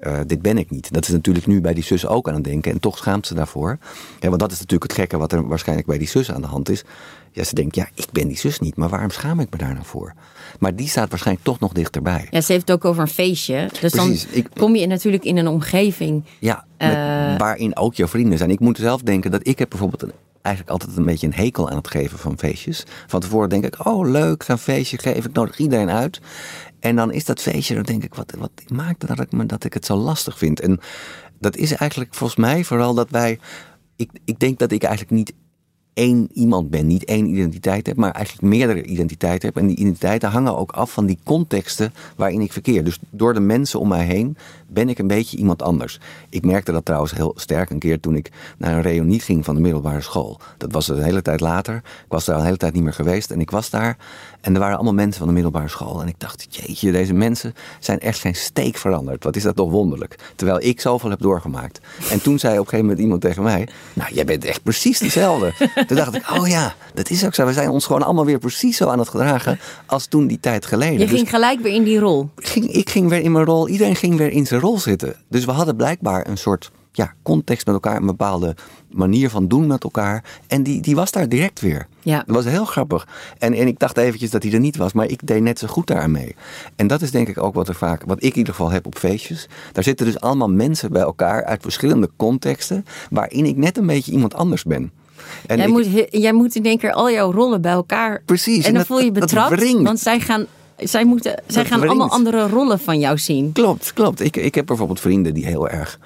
Eh, 0.00 0.18
dit 0.26 0.42
ben 0.42 0.58
ik 0.58 0.70
niet. 0.70 0.92
Dat 0.92 1.02
is 1.04 1.08
natuurlijk 1.12 1.46
nu 1.46 1.60
bij 1.60 1.74
die 1.74 1.84
zus 1.84 2.06
ook 2.06 2.28
aan 2.28 2.34
het 2.34 2.44
denken. 2.44 2.72
En 2.72 2.80
toch 2.80 2.98
schaamt 2.98 3.26
ze 3.26 3.34
daarvoor. 3.34 3.78
Ja, 4.20 4.28
want 4.28 4.40
dat 4.40 4.52
is 4.52 4.58
natuurlijk 4.58 4.90
het 4.90 5.00
gekke 5.00 5.18
wat 5.18 5.32
er 5.32 5.48
waarschijnlijk 5.48 5.88
bij 5.88 5.98
die 5.98 6.08
zus 6.08 6.32
aan 6.32 6.40
de 6.40 6.46
hand 6.46 6.68
is. 6.68 6.84
Ja, 7.32 7.44
ze 7.44 7.54
denkt, 7.54 7.74
ja, 7.74 7.88
ik 7.94 8.06
ben 8.12 8.28
die 8.28 8.38
zus 8.38 8.58
niet. 8.60 8.76
Maar 8.76 8.88
waarom 8.88 9.10
schaam 9.10 9.40
ik 9.40 9.50
me 9.50 9.58
daar 9.58 9.72
nou 9.72 9.84
voor? 9.84 10.14
Maar 10.58 10.76
die 10.76 10.88
staat 10.88 11.08
waarschijnlijk 11.10 11.46
toch 11.46 11.60
nog 11.60 11.72
dichterbij. 11.72 12.26
Ja, 12.30 12.40
ze 12.40 12.52
heeft 12.52 12.68
het 12.68 12.76
ook 12.76 12.84
over 12.84 13.02
een 13.02 13.08
feestje. 13.08 13.66
Dus 13.68 13.78
Precies. 13.78 14.22
dan 14.24 14.34
Ik- 14.34 14.48
kom 14.54 14.76
je 14.76 14.86
natuurlijk 14.86 15.24
in 15.24 15.36
een 15.36 15.48
omgeving. 15.48 16.24
Ja, 16.38 16.64
met- 16.78 16.90
Eh. 16.90 17.38
waarin 17.38 17.76
ook 17.76 17.94
jouw 17.94 18.06
vrienden 18.08 18.38
zijn. 18.38 18.50
Ik 18.50 18.60
moet 18.60 18.76
zelf 18.78 19.00
denken 19.02 19.30
dat 19.30 19.46
ik 19.46 19.58
heb 19.58 19.68
bijvoorbeeld 19.68 20.02
een, 20.02 20.12
eigenlijk 20.42 20.76
altijd 20.80 20.96
een 20.96 21.04
beetje 21.04 21.26
een 21.26 21.34
hekel 21.34 21.70
aan 21.70 21.76
het 21.76 21.88
geven 21.88 22.18
van 22.18 22.38
feestjes. 22.38 22.84
Van 23.06 23.20
tevoren 23.20 23.48
denk 23.48 23.64
ik, 23.64 23.86
oh 23.86 24.08
leuk, 24.10 24.44
een 24.48 24.58
feestje 24.58 24.98
geven, 24.98 25.30
ik 25.30 25.36
nodig 25.36 25.58
iedereen 25.58 25.90
uit. 25.90 26.20
En 26.80 26.96
dan 26.96 27.12
is 27.12 27.24
dat 27.24 27.40
feestje, 27.40 27.74
dan 27.74 27.82
denk 27.82 28.04
ik, 28.04 28.14
wat, 28.14 28.34
wat 28.38 28.50
maakt 28.68 29.06
dat 29.06 29.20
ik, 29.20 29.32
me, 29.32 29.46
dat 29.46 29.64
ik 29.64 29.74
het 29.74 29.86
zo 29.86 29.96
lastig 29.96 30.38
vind? 30.38 30.60
En 30.60 30.80
dat 31.38 31.56
is 31.56 31.72
eigenlijk 31.72 32.14
volgens 32.14 32.38
mij 32.38 32.64
vooral 32.64 32.94
dat 32.94 33.10
wij, 33.10 33.38
ik, 33.96 34.10
ik 34.24 34.38
denk 34.38 34.58
dat 34.58 34.72
ik 34.72 34.82
eigenlijk 34.82 35.12
niet 35.12 35.32
één 35.94 36.28
iemand 36.32 36.70
ben, 36.70 36.86
niet 36.86 37.04
één 37.04 37.26
identiteit 37.26 37.86
heb, 37.86 37.96
maar 37.96 38.10
eigenlijk 38.10 38.46
meerdere 38.46 38.82
identiteiten 38.82 39.48
heb. 39.48 39.56
En 39.56 39.66
die 39.66 39.76
identiteiten 39.76 40.30
hangen 40.30 40.56
ook 40.56 40.72
af 40.72 40.92
van 40.92 41.06
die 41.06 41.18
contexten 41.24 41.92
waarin 42.16 42.40
ik 42.40 42.52
verkeer. 42.52 42.84
Dus 42.84 42.98
door 43.10 43.34
de 43.34 43.40
mensen 43.40 43.80
om 43.80 43.88
mij 43.88 44.04
heen 44.04 44.36
ben 44.66 44.88
ik 44.88 44.98
een 44.98 45.06
beetje 45.06 45.36
iemand 45.36 45.62
anders. 45.62 46.00
Ik 46.28 46.44
merkte 46.44 46.72
dat 46.72 46.84
trouwens 46.84 47.12
heel 47.12 47.32
sterk 47.36 47.70
een 47.70 47.78
keer 47.78 48.00
toen 48.00 48.16
ik 48.16 48.30
naar 48.58 48.76
een 48.76 48.82
reunie 48.82 49.20
ging 49.20 49.44
van 49.44 49.54
de 49.54 49.60
middelbare 49.60 50.00
school. 50.00 50.40
Dat 50.56 50.72
was 50.72 50.88
een 50.88 51.02
hele 51.02 51.22
tijd 51.22 51.40
later. 51.40 51.76
Ik 51.76 52.04
was 52.08 52.24
daar 52.24 52.38
een 52.38 52.44
hele 52.44 52.56
tijd 52.56 52.74
niet 52.74 52.82
meer 52.82 52.92
geweest 52.92 53.30
en 53.30 53.40
ik 53.40 53.50
was 53.50 53.70
daar. 53.70 53.96
En 54.40 54.54
er 54.54 54.60
waren 54.60 54.74
allemaal 54.74 54.94
mensen 54.94 55.18
van 55.18 55.26
de 55.26 55.32
middelbare 55.32 55.68
school. 55.68 56.00
En 56.02 56.08
ik 56.08 56.14
dacht, 56.18 56.46
jeetje, 56.50 56.92
deze 56.92 57.12
mensen 57.12 57.54
zijn 57.78 58.00
echt 58.00 58.18
geen 58.18 58.34
steek 58.34 58.76
veranderd. 58.76 59.24
Wat 59.24 59.36
is 59.36 59.42
dat 59.42 59.56
toch 59.56 59.70
wonderlijk. 59.70 60.32
Terwijl 60.36 60.62
ik 60.62 60.80
zoveel 60.80 61.10
heb 61.10 61.20
doorgemaakt. 61.20 61.80
En 62.10 62.22
toen 62.22 62.38
zei 62.38 62.52
op 62.52 62.58
een 62.58 62.64
gegeven 62.64 62.84
moment 62.84 63.02
iemand 63.02 63.20
tegen 63.20 63.42
mij... 63.42 63.68
Nou, 63.92 64.14
jij 64.14 64.24
bent 64.24 64.44
echt 64.44 64.62
precies 64.62 64.98
dezelfde. 64.98 65.52
toen 65.86 65.96
dacht 65.96 66.14
ik, 66.14 66.30
oh 66.30 66.48
ja, 66.48 66.74
dat 66.94 67.10
is 67.10 67.24
ook 67.24 67.34
zo. 67.34 67.46
We 67.46 67.52
zijn 67.52 67.68
ons 67.68 67.86
gewoon 67.86 68.02
allemaal 68.02 68.24
weer 68.24 68.38
precies 68.38 68.76
zo 68.76 68.88
aan 68.88 68.98
het 68.98 69.08
gedragen... 69.08 69.58
als 69.86 70.06
toen 70.06 70.26
die 70.26 70.40
tijd 70.40 70.66
geleden. 70.66 70.98
Je 70.98 71.06
Dus 71.06 71.10
ging 71.10 71.30
gelijk 71.30 71.60
weer 71.60 71.74
in 71.74 71.84
die 71.84 71.98
rol. 71.98 72.28
ging, 72.36 72.72
ik 72.72 72.90
ging 72.90 73.08
weer 73.08 73.20
in 73.20 73.32
mijn 73.32 73.44
rol, 73.44 73.68
iedereen 73.68 73.96
ging 73.96 74.16
weer 74.16 74.30
in 74.30 74.46
zijn 74.46 74.60
rol 74.60 74.78
zitten. 74.78 75.16
Dus 75.28 75.44
we 75.44 75.52
hadden 75.52 75.76
blijkbaar 75.76 76.26
een 76.26 76.38
soort 76.38 76.70
ja, 76.92 77.14
context 77.22 77.66
met 77.66 77.74
elkaar, 77.74 77.96
een 77.96 78.06
bepaalde 78.06 78.56
manier 78.90 79.30
van 79.30 79.48
doen 79.48 79.66
met 79.66 79.84
elkaar. 79.84 80.24
En 80.46 80.62
die, 80.62 80.80
die 80.80 80.94
was 80.94 81.10
daar 81.10 81.28
direct 81.28 81.60
weer. 81.60 81.86
Ja. 82.02 82.22
Dat 82.26 82.34
was 82.36 82.44
heel 82.44 82.64
grappig. 82.64 83.08
En, 83.38 83.52
en 83.54 83.66
ik 83.66 83.78
dacht 83.78 83.96
eventjes 83.96 84.30
dat 84.30 84.42
hij 84.42 84.52
er 84.52 84.60
niet 84.60 84.76
was, 84.76 84.92
maar 84.92 85.06
ik 85.06 85.26
deed 85.26 85.42
net 85.42 85.58
zo 85.58 85.66
goed 85.66 85.86
daaraan 85.86 86.10
mee. 86.10 86.34
En 86.76 86.86
dat 86.86 87.02
is 87.02 87.10
denk 87.10 87.28
ik 87.28 87.42
ook 87.42 87.54
wat 87.54 87.68
er 87.68 87.74
vaak, 87.74 88.02
wat 88.06 88.16
ik 88.22 88.30
in 88.32 88.36
ieder 88.38 88.54
geval 88.54 88.70
heb 88.70 88.86
op 88.86 88.98
feestjes. 88.98 89.48
Daar 89.72 89.84
zitten 89.84 90.06
dus 90.06 90.20
allemaal 90.20 90.50
mensen 90.50 90.92
bij 90.92 91.02
elkaar 91.02 91.44
uit 91.44 91.62
verschillende 91.62 92.10
contexten, 92.16 92.84
waarin 93.10 93.44
ik 93.44 93.56
net 93.56 93.76
een 93.76 93.86
beetje 93.86 94.12
iemand 94.12 94.34
anders 94.34 94.64
ben. 94.64 94.90
En 95.46 95.56
Jij, 95.56 95.66
ik- 95.66 95.72
moet, 95.72 95.86
jij 96.10 96.32
moet 96.32 96.54
in 96.54 96.64
één 96.64 96.78
keer 96.78 96.92
al 96.92 97.10
jouw 97.10 97.32
rollen 97.32 97.60
bij 97.60 97.72
elkaar. 97.72 98.22
Precies, 98.24 98.56
En 98.58 98.64
en 98.64 98.68
dan 98.68 98.74
dat- 98.74 98.86
voel 98.86 99.00
je 99.00 99.12
betrapt. 99.12 99.72
Want 99.82 99.98
zij 100.00 100.20
gaan, 100.20 100.46
zij 100.76 101.04
moeten, 101.04 101.42
zij 101.46 101.64
gaan 101.64 101.82
allemaal 101.88 102.10
andere 102.10 102.48
rollen 102.48 102.78
van 102.78 102.98
jou 102.98 103.18
zien. 103.18 103.52
Klopt, 103.52 103.92
klopt. 103.92 104.20
Ik, 104.20 104.36
ik 104.36 104.54
heb 104.54 104.66
bijvoorbeeld 104.66 105.00
vrienden 105.00 105.34
die 105.34 105.46
heel 105.46 105.68
erg. 105.68 105.98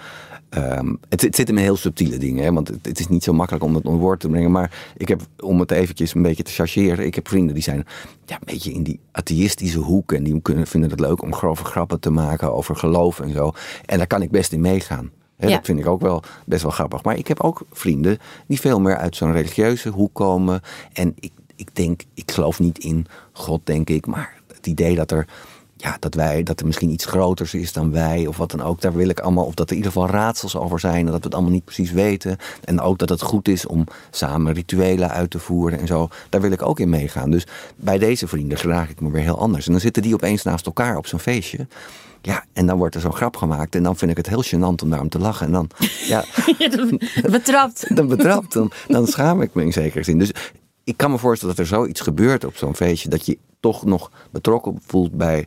Ehm, 0.55 0.95
het, 1.09 1.21
het 1.21 1.37
zit 1.37 1.49
in 1.49 1.57
heel 1.57 1.77
subtiele 1.77 2.19
dingen, 2.19 2.45
hè, 2.45 2.53
want 2.53 2.69
het, 2.69 2.87
het 2.87 3.01
is 3.01 3.09
niet 3.09 3.25
zo 3.25 3.33
makkelijk 3.33 3.65
om 3.65 3.75
het 3.75 3.85
onder 3.85 4.01
woord 4.01 4.21
te 4.21 4.29
brengen. 4.29 4.51
Maar 4.51 4.93
ik 4.97 5.09
heb, 5.09 5.21
om 5.41 5.61
het 5.61 5.71
eventjes 5.71 6.15
een 6.15 6.23
beetje 6.23 6.43
te 6.43 6.51
chargeren, 6.51 7.07
ik 7.07 7.15
heb 7.15 7.29
vrienden 7.29 7.55
die 7.55 7.63
zijn 7.63 7.87
ja, 8.25 8.35
een 8.35 8.41
beetje 8.45 8.73
in 8.73 8.83
die 8.83 9.01
atheïstische 9.13 9.79
hoek. 9.79 10.13
En 10.13 10.25
die 10.25 10.41
kunnen, 10.41 10.67
vinden 10.67 10.91
het 10.91 11.01
leuk 11.01 11.23
om 11.23 11.35
grove 11.35 11.65
grappen 11.65 12.01
te 12.01 12.11
maken 12.11 12.53
over 12.53 12.77
geloof 12.77 13.21
en 13.21 13.33
zo. 13.33 13.53
En 13.87 13.99
daar 13.99 14.07
kan 14.07 14.23
ik 14.23 14.31
best 14.31 14.53
in 14.53 14.61
meegaan. 14.61 15.11
Hè, 15.37 15.49
Ja. 15.49 15.57
Dat 15.57 15.65
vind 15.65 15.79
ik 15.79 15.87
ook 15.87 16.01
wel 16.01 16.23
best 16.47 16.63
wel 16.63 16.71
grappig. 16.71 17.03
Maar 17.03 17.17
ik 17.17 17.29
heb 17.29 17.41
ook 17.41 17.63
vrienden 17.71 18.19
die 18.47 18.61
veel 18.61 18.81
meer 18.81 18.97
uit 18.97 19.17
zo'n 19.17 19.33
religieuze 19.33 19.89
hoek 19.89 20.15
komen. 20.15 20.61
En 20.93 21.15
ik, 21.21 21.33
ik 21.57 21.75
denk, 21.75 22.03
ik 22.15 22.31
geloof 22.31 22.61
niet 22.61 22.79
in 22.79 23.07
God, 23.33 23.61
denk 23.65 23.91
ik. 23.91 24.07
Maar 24.07 24.35
het 24.55 24.67
idee 24.67 24.95
dat 24.95 25.11
er 25.11 25.27
ja, 25.77 25.97
dat, 25.99 26.15
wij, 26.15 26.43
dat 26.43 26.61
er 26.61 26.67
misschien 26.67 26.91
iets 26.91 27.05
groters 27.05 27.55
is 27.55 27.73
dan 27.73 27.93
wij 27.93 28.27
of 28.27 28.37
wat 28.37 28.51
dan 28.51 28.63
ook. 28.63 28.81
Daar 28.81 28.95
wil 28.95 29.09
ik 29.09 29.21
allemaal, 29.21 29.45
of 29.45 29.55
dat 29.55 29.67
er 29.67 29.77
in 29.77 29.83
ieder 29.83 29.93
geval 29.93 30.09
raadsels 30.09 30.57
over 30.57 30.81
zijn. 30.81 31.07
En 31.07 31.13
dat 31.13 31.19
we 31.19 31.25
het 31.25 31.35
allemaal 31.35 31.53
niet 31.53 31.65
precies 31.65 31.91
weten. 31.91 32.37
En 32.65 32.81
ook 32.81 32.99
dat 32.99 33.09
het 33.09 33.23
goed 33.23 33.49
is 33.49 33.67
om 33.67 33.87
samen 34.11 34.53
rituelen 34.53 35.11
uit 35.11 35.31
te 35.31 35.39
voeren 35.39 35.79
en 35.79 35.87
zo. 35.87 36.09
Daar 36.29 36.41
wil 36.41 36.51
ik 36.51 36.63
ook 36.63 36.81
in 36.81 36.89
meegaan. 36.89 37.31
Dus 37.31 37.47
bij 37.77 37.99
deze 37.99 38.27
vrienden 38.27 38.59
gedraag 38.59 38.91
ik 38.91 39.01
me 39.01 39.11
weer 39.11 39.23
heel 39.23 39.39
anders. 39.39 39.67
En 39.67 39.73
dan 39.73 39.81
zitten 39.81 40.03
die 40.03 40.15
opeens 40.15 40.43
naast 40.43 40.67
elkaar 40.67 40.97
op 40.97 41.07
zo'n 41.07 41.19
feestje. 41.19 41.67
Ja, 42.23 42.45
en 42.53 42.67
dan 42.67 42.79
wordt 42.79 42.95
er 42.95 43.01
zo'n 43.01 43.13
grap 43.13 43.37
gemaakt. 43.37 43.75
En 43.75 43.83
dan 43.83 43.97
vind 43.97 44.11
ik 44.11 44.17
het 44.17 44.29
heel 44.29 44.45
gênant 44.45 44.83
om 44.83 44.91
daarom 44.91 45.09
te 45.09 45.19
lachen. 45.19 45.47
En 45.47 45.53
dan, 45.53 45.71
ja. 46.07 46.25
betrapt. 47.31 47.87
dan 47.97 48.09
betrapt. 48.09 48.53
Dan, 48.53 48.71
dan 48.87 49.07
schaam 49.07 49.43
ik 49.43 49.55
me 49.55 49.65
in 49.65 49.73
zekere 49.73 50.05
zin. 50.05 50.19
Dus 50.19 50.33
ik 50.85 50.97
kan 50.97 51.11
me 51.11 51.19
voorstellen 51.19 51.57
dat 51.57 51.65
er 51.65 51.71
zoiets 51.71 52.01
gebeurt 52.01 52.45
op 52.45 52.57
zo'n 52.57 52.77
feestje. 52.77 53.09
Dat 53.09 53.27
je 53.27 53.39
toch 53.61 53.85
nog 53.85 54.11
betrokken 54.31 54.79
voelt 54.87 55.13
bij 55.13 55.47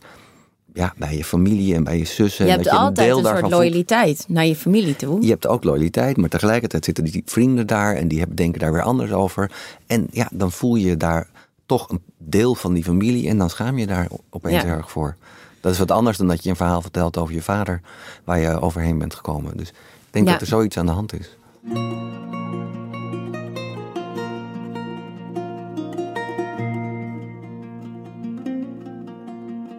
ja, 0.74 0.94
bij 0.98 1.18
je 1.18 1.24
familie 1.24 1.76
en 1.76 1.84
bij 1.84 1.98
je 1.98 2.06
zussen. 2.06 2.46
Je 2.46 2.52
hebt 2.52 2.64
dat 2.64 2.74
je 2.74 2.80
altijd 2.80 3.12
een, 3.12 3.18
een 3.18 3.38
soort 3.38 3.52
loyaliteit 3.52 4.26
naar 4.28 4.46
je 4.46 4.56
familie 4.56 4.96
toe. 4.96 5.22
Je 5.22 5.30
hebt 5.30 5.48
ook 5.48 5.64
loyaliteit, 5.64 6.18
maar 6.18 6.30
tegelijkertijd 6.30 6.86
zitten 6.86 7.04
die 7.04 7.22
vrienden 7.26 7.68
daar 7.68 7.96
en 7.96 8.08
die 8.08 8.34
denken 8.34 8.60
daar 8.60 8.72
weer 8.72 8.82
anders 8.82 9.12
over. 9.12 9.52
En 9.88 10.08
ja, 10.12 10.30
dan 10.34 10.52
voel 10.52 10.76
je 10.76 10.98
daar 10.98 11.30
toch 11.66 11.90
een 11.90 12.02
deel 12.18 12.56
van 12.56 12.74
die 12.74 12.84
familie 12.84 13.30
en 13.30 13.38
dan 13.38 13.50
schaam 13.50 13.78
je 13.78 13.88
daar 13.88 14.08
opeens 14.30 14.64
ja. 14.64 14.70
erg 14.70 14.92
voor. 14.92 15.16
Dat 15.62 15.72
is 15.72 15.78
wat 15.78 15.92
anders 15.92 16.18
dan 16.18 16.28
dat 16.28 16.44
je 16.44 16.50
een 16.50 16.56
verhaal 16.56 16.82
vertelt 16.82 17.18
over 17.18 17.34
je 17.34 17.42
vader 17.42 17.82
waar 18.24 18.40
je 18.40 18.62
overheen 18.62 18.98
bent 18.98 19.16
gekomen. 19.16 19.58
Dus 19.58 19.70
ik 19.70 19.76
denk 20.12 20.28
dat 20.28 20.42
er 20.42 20.48
zoiets 20.48 20.78
aan 20.78 20.86
de 20.86 20.92
hand 20.92 21.14
is. 21.14 21.38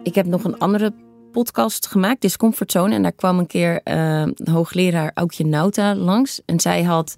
Ik 0.09 0.15
heb 0.15 0.25
nog 0.25 0.43
een 0.43 0.57
andere 0.57 0.93
podcast 1.31 1.87
gemaakt, 1.87 2.21
Discomfortzone. 2.21 2.95
En 2.95 3.01
daar 3.01 3.11
kwam 3.11 3.39
een 3.39 3.47
keer 3.47 3.81
uh, 3.83 4.27
hoogleraar 4.43 5.11
Aukje 5.13 5.45
Nauta 5.45 5.95
langs. 5.95 6.41
En 6.45 6.59
zij 6.59 6.83
had 6.83 7.15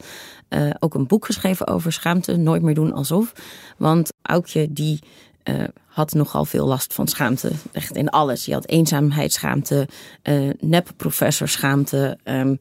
uh, 0.50 0.70
ook 0.80 0.94
een 0.94 1.08
boek 1.08 1.26
geschreven 1.26 1.68
over 1.68 1.94
schaamte. 1.94 2.36
Nooit 2.36 2.62
meer 2.62 2.74
doen 2.74 2.94
alsof. 2.94 3.34
Want 3.78 4.14
Aukje 4.22 4.74
die 4.74 5.00
uh, 5.44 5.64
had 5.86 6.14
nogal 6.14 6.46
veel 6.46 6.68
last 6.68 6.94
van 6.94 7.08
schaamte. 7.08 7.52
Echt 7.72 7.96
in 7.96 8.10
alles. 8.10 8.44
Die 8.44 8.54
had 8.54 8.68
eenzaamheidsschaamte, 8.68 9.88
uh, 10.24 10.50
nep-professorschaamte. 10.60 12.18
Um, 12.24 12.58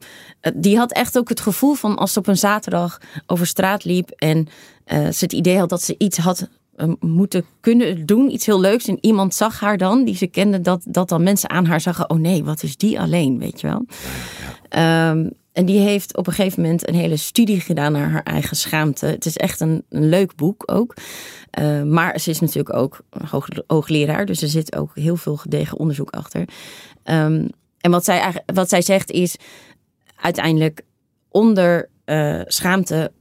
die 0.55 0.77
had 0.77 0.91
echt 0.91 1.17
ook 1.17 1.29
het 1.29 1.39
gevoel 1.39 1.73
van 1.73 1.97
als 1.97 2.13
ze 2.13 2.19
op 2.19 2.27
een 2.27 2.37
zaterdag 2.37 3.01
over 3.25 3.47
straat 3.47 3.83
liep... 3.83 4.09
en 4.09 4.47
ze 4.85 5.17
het 5.19 5.33
idee 5.33 5.57
had 5.57 5.69
dat 5.69 5.81
ze 5.81 5.95
iets 5.97 6.17
had 6.17 6.49
moeten 6.99 7.45
kunnen 7.59 8.05
doen, 8.05 8.31
iets 8.31 8.45
heel 8.45 8.59
leuks. 8.59 8.87
En 8.87 8.97
iemand 9.01 9.33
zag 9.33 9.59
haar 9.59 9.77
dan, 9.77 10.03
die 10.03 10.15
ze 10.15 10.27
kende, 10.27 10.61
dat, 10.61 10.81
dat 10.85 11.09
dan 11.09 11.23
mensen 11.23 11.49
aan 11.49 11.65
haar 11.65 11.81
zagen: 11.81 12.09
oh 12.09 12.17
nee, 12.17 12.43
wat 12.43 12.63
is 12.63 12.77
die 12.77 12.99
alleen, 12.99 13.39
weet 13.39 13.61
je 13.61 13.67
wel. 13.67 13.85
Um, 15.09 15.31
en 15.51 15.65
die 15.65 15.79
heeft 15.79 16.17
op 16.17 16.27
een 16.27 16.33
gegeven 16.33 16.61
moment 16.61 16.87
een 16.87 16.95
hele 16.95 17.17
studie 17.17 17.59
gedaan 17.59 17.91
naar 17.91 18.09
haar 18.09 18.23
eigen 18.23 18.57
schaamte. 18.57 19.05
Het 19.05 19.25
is 19.25 19.37
echt 19.37 19.59
een, 19.59 19.83
een 19.89 20.09
leuk 20.09 20.35
boek 20.35 20.63
ook. 20.65 20.93
Uh, 21.59 21.83
maar 21.83 22.19
ze 22.19 22.29
is 22.29 22.39
natuurlijk 22.39 22.75
ook 22.75 23.01
hoog, 23.29 23.47
hoogleraar, 23.67 24.25
dus 24.25 24.41
er 24.41 24.47
zit 24.47 24.75
ook 24.75 24.91
heel 24.95 25.15
veel 25.15 25.37
gedegen 25.37 25.77
onderzoek 25.77 26.09
achter. 26.09 26.41
Um, 27.03 27.49
en 27.79 27.91
wat 27.91 28.03
zij, 28.03 28.43
wat 28.45 28.69
zij 28.69 28.81
zegt 28.81 29.11
is: 29.11 29.35
uiteindelijk 30.15 30.81
onder 31.29 31.89
uh, 32.05 32.41
schaamte 32.45 33.11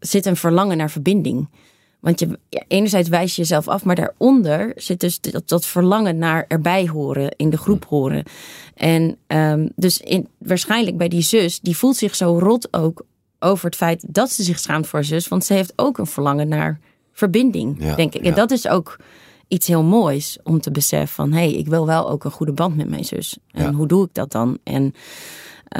zit 0.00 0.26
een 0.26 0.36
verlangen 0.36 0.76
naar 0.76 0.90
verbinding. 0.90 1.48
Want 2.00 2.20
je, 2.20 2.38
enerzijds 2.68 3.08
wijs 3.08 3.34
je 3.34 3.40
jezelf 3.40 3.68
af, 3.68 3.84
maar 3.84 3.94
daaronder 3.94 4.72
zit 4.76 5.00
dus 5.00 5.20
dat, 5.20 5.48
dat 5.48 5.66
verlangen 5.66 6.18
naar 6.18 6.44
erbij 6.48 6.88
horen, 6.88 7.30
in 7.36 7.50
de 7.50 7.56
groep 7.56 7.84
horen. 7.84 8.24
En 8.74 9.16
um, 9.26 9.70
dus 9.76 10.00
in, 10.00 10.28
waarschijnlijk 10.38 10.96
bij 10.96 11.08
die 11.08 11.22
zus, 11.22 11.60
die 11.60 11.76
voelt 11.76 11.96
zich 11.96 12.16
zo 12.16 12.38
rot 12.38 12.68
ook 12.72 13.04
over 13.38 13.64
het 13.64 13.76
feit 13.76 14.04
dat 14.08 14.30
ze 14.30 14.42
zich 14.42 14.58
schaamt 14.58 14.86
voor 14.86 14.98
haar 14.98 15.08
zus. 15.08 15.28
Want 15.28 15.44
ze 15.44 15.52
heeft 15.52 15.72
ook 15.76 15.98
een 15.98 16.06
verlangen 16.06 16.48
naar 16.48 16.80
verbinding, 17.12 17.94
denk 17.94 18.14
ik. 18.14 18.24
En 18.24 18.34
dat 18.34 18.50
is 18.50 18.68
ook 18.68 18.96
iets 19.48 19.66
heel 19.66 19.82
moois 19.82 20.38
om 20.42 20.60
te 20.60 20.70
beseffen 20.70 21.14
van... 21.14 21.32
hé, 21.32 21.38
hey, 21.38 21.52
ik 21.52 21.66
wil 21.66 21.86
wel 21.86 22.10
ook 22.10 22.24
een 22.24 22.30
goede 22.30 22.52
band 22.52 22.76
met 22.76 22.88
mijn 22.88 23.04
zus. 23.04 23.38
En 23.52 23.74
hoe 23.74 23.86
doe 23.86 24.04
ik 24.04 24.10
dat 24.14 24.32
dan? 24.32 24.58
En 24.62 24.94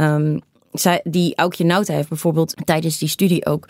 um, 0.00 0.40
zij, 0.72 1.00
die 1.04 1.36
Aukje 1.36 1.64
Nauta 1.64 1.94
heeft 1.94 2.08
bijvoorbeeld 2.08 2.54
tijdens 2.64 2.98
die 2.98 3.08
studie 3.08 3.46
ook 3.46 3.68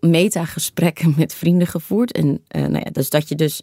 metagesprekken 0.00 1.14
met 1.16 1.34
vrienden 1.34 1.66
gevoerd. 1.66 2.12
En 2.12 2.26
uh, 2.26 2.62
nou 2.62 2.78
ja, 2.84 2.90
dus 2.92 3.10
dat 3.10 3.28
je 3.28 3.34
dus 3.34 3.60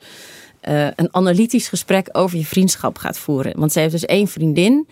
uh, 0.69 0.87
een 0.95 1.13
analytisch 1.13 1.67
gesprek 1.67 2.09
over 2.11 2.37
je 2.37 2.45
vriendschap 2.45 2.97
gaat 2.97 3.17
voeren. 3.17 3.59
Want 3.59 3.71
zij 3.71 3.81
heeft 3.81 3.93
dus 3.93 4.05
één 4.05 4.27
vriendin 4.27 4.87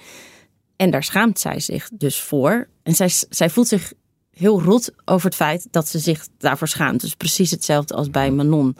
en 0.75 0.91
daar 0.91 1.03
schaamt 1.03 1.39
zij 1.39 1.59
zich 1.59 1.89
dus 1.93 2.21
voor. 2.21 2.67
En 2.83 2.95
zij, 2.95 3.09
zij 3.29 3.49
voelt 3.49 3.67
zich 3.67 3.93
heel 4.31 4.61
rot 4.61 4.93
over 5.05 5.25
het 5.25 5.35
feit 5.35 5.67
dat 5.71 5.87
ze 5.87 5.99
zich 5.99 6.27
daarvoor 6.37 6.67
schaamt. 6.67 7.01
Dus 7.01 7.15
precies 7.15 7.51
hetzelfde 7.51 7.93
als 7.93 8.09
bij 8.09 8.31
Manon. 8.31 8.77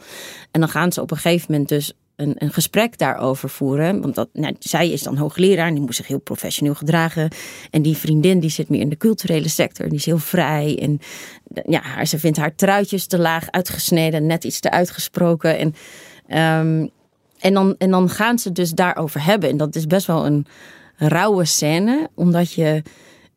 En 0.50 0.60
dan 0.60 0.68
gaan 0.68 0.92
ze 0.92 1.00
op 1.00 1.10
een 1.10 1.16
gegeven 1.16 1.46
moment 1.50 1.68
dus 1.68 1.92
een, 2.16 2.34
een 2.38 2.52
gesprek 2.52 2.98
daarover 2.98 3.48
voeren. 3.48 4.00
Want 4.00 4.14
dat, 4.14 4.28
nou, 4.32 4.54
zij 4.58 4.90
is 4.90 5.02
dan 5.02 5.16
hoogleraar 5.16 5.66
en 5.66 5.74
die 5.74 5.82
moet 5.82 5.94
zich 5.94 6.06
heel 6.06 6.20
professioneel 6.20 6.74
gedragen. 6.74 7.30
En 7.70 7.82
die 7.82 7.96
vriendin 7.96 8.40
die 8.40 8.50
zit 8.50 8.68
meer 8.68 8.80
in 8.80 8.88
de 8.88 8.96
culturele 8.96 9.48
sector. 9.48 9.84
En 9.84 9.90
die 9.90 9.98
is 9.98 10.06
heel 10.06 10.18
vrij. 10.18 10.78
En 10.80 11.00
ja, 11.66 12.04
ze 12.04 12.18
vindt 12.18 12.38
haar 12.38 12.54
truitjes 12.54 13.06
te 13.06 13.18
laag 13.18 13.50
uitgesneden. 13.50 14.26
Net 14.26 14.44
iets 14.44 14.60
te 14.60 14.70
uitgesproken. 14.70 15.58
En, 15.58 15.74
um, 16.60 16.90
en, 17.38 17.54
dan, 17.54 17.74
en 17.78 17.90
dan 17.90 18.08
gaan 18.08 18.38
ze 18.38 18.52
dus 18.52 18.70
daarover 18.70 19.24
hebben. 19.24 19.48
En 19.48 19.56
dat 19.56 19.74
is 19.74 19.86
best 19.86 20.06
wel 20.06 20.26
een 20.26 20.46
rauwe 20.96 21.44
scène. 21.44 22.08
Omdat 22.14 22.52
je, 22.52 22.82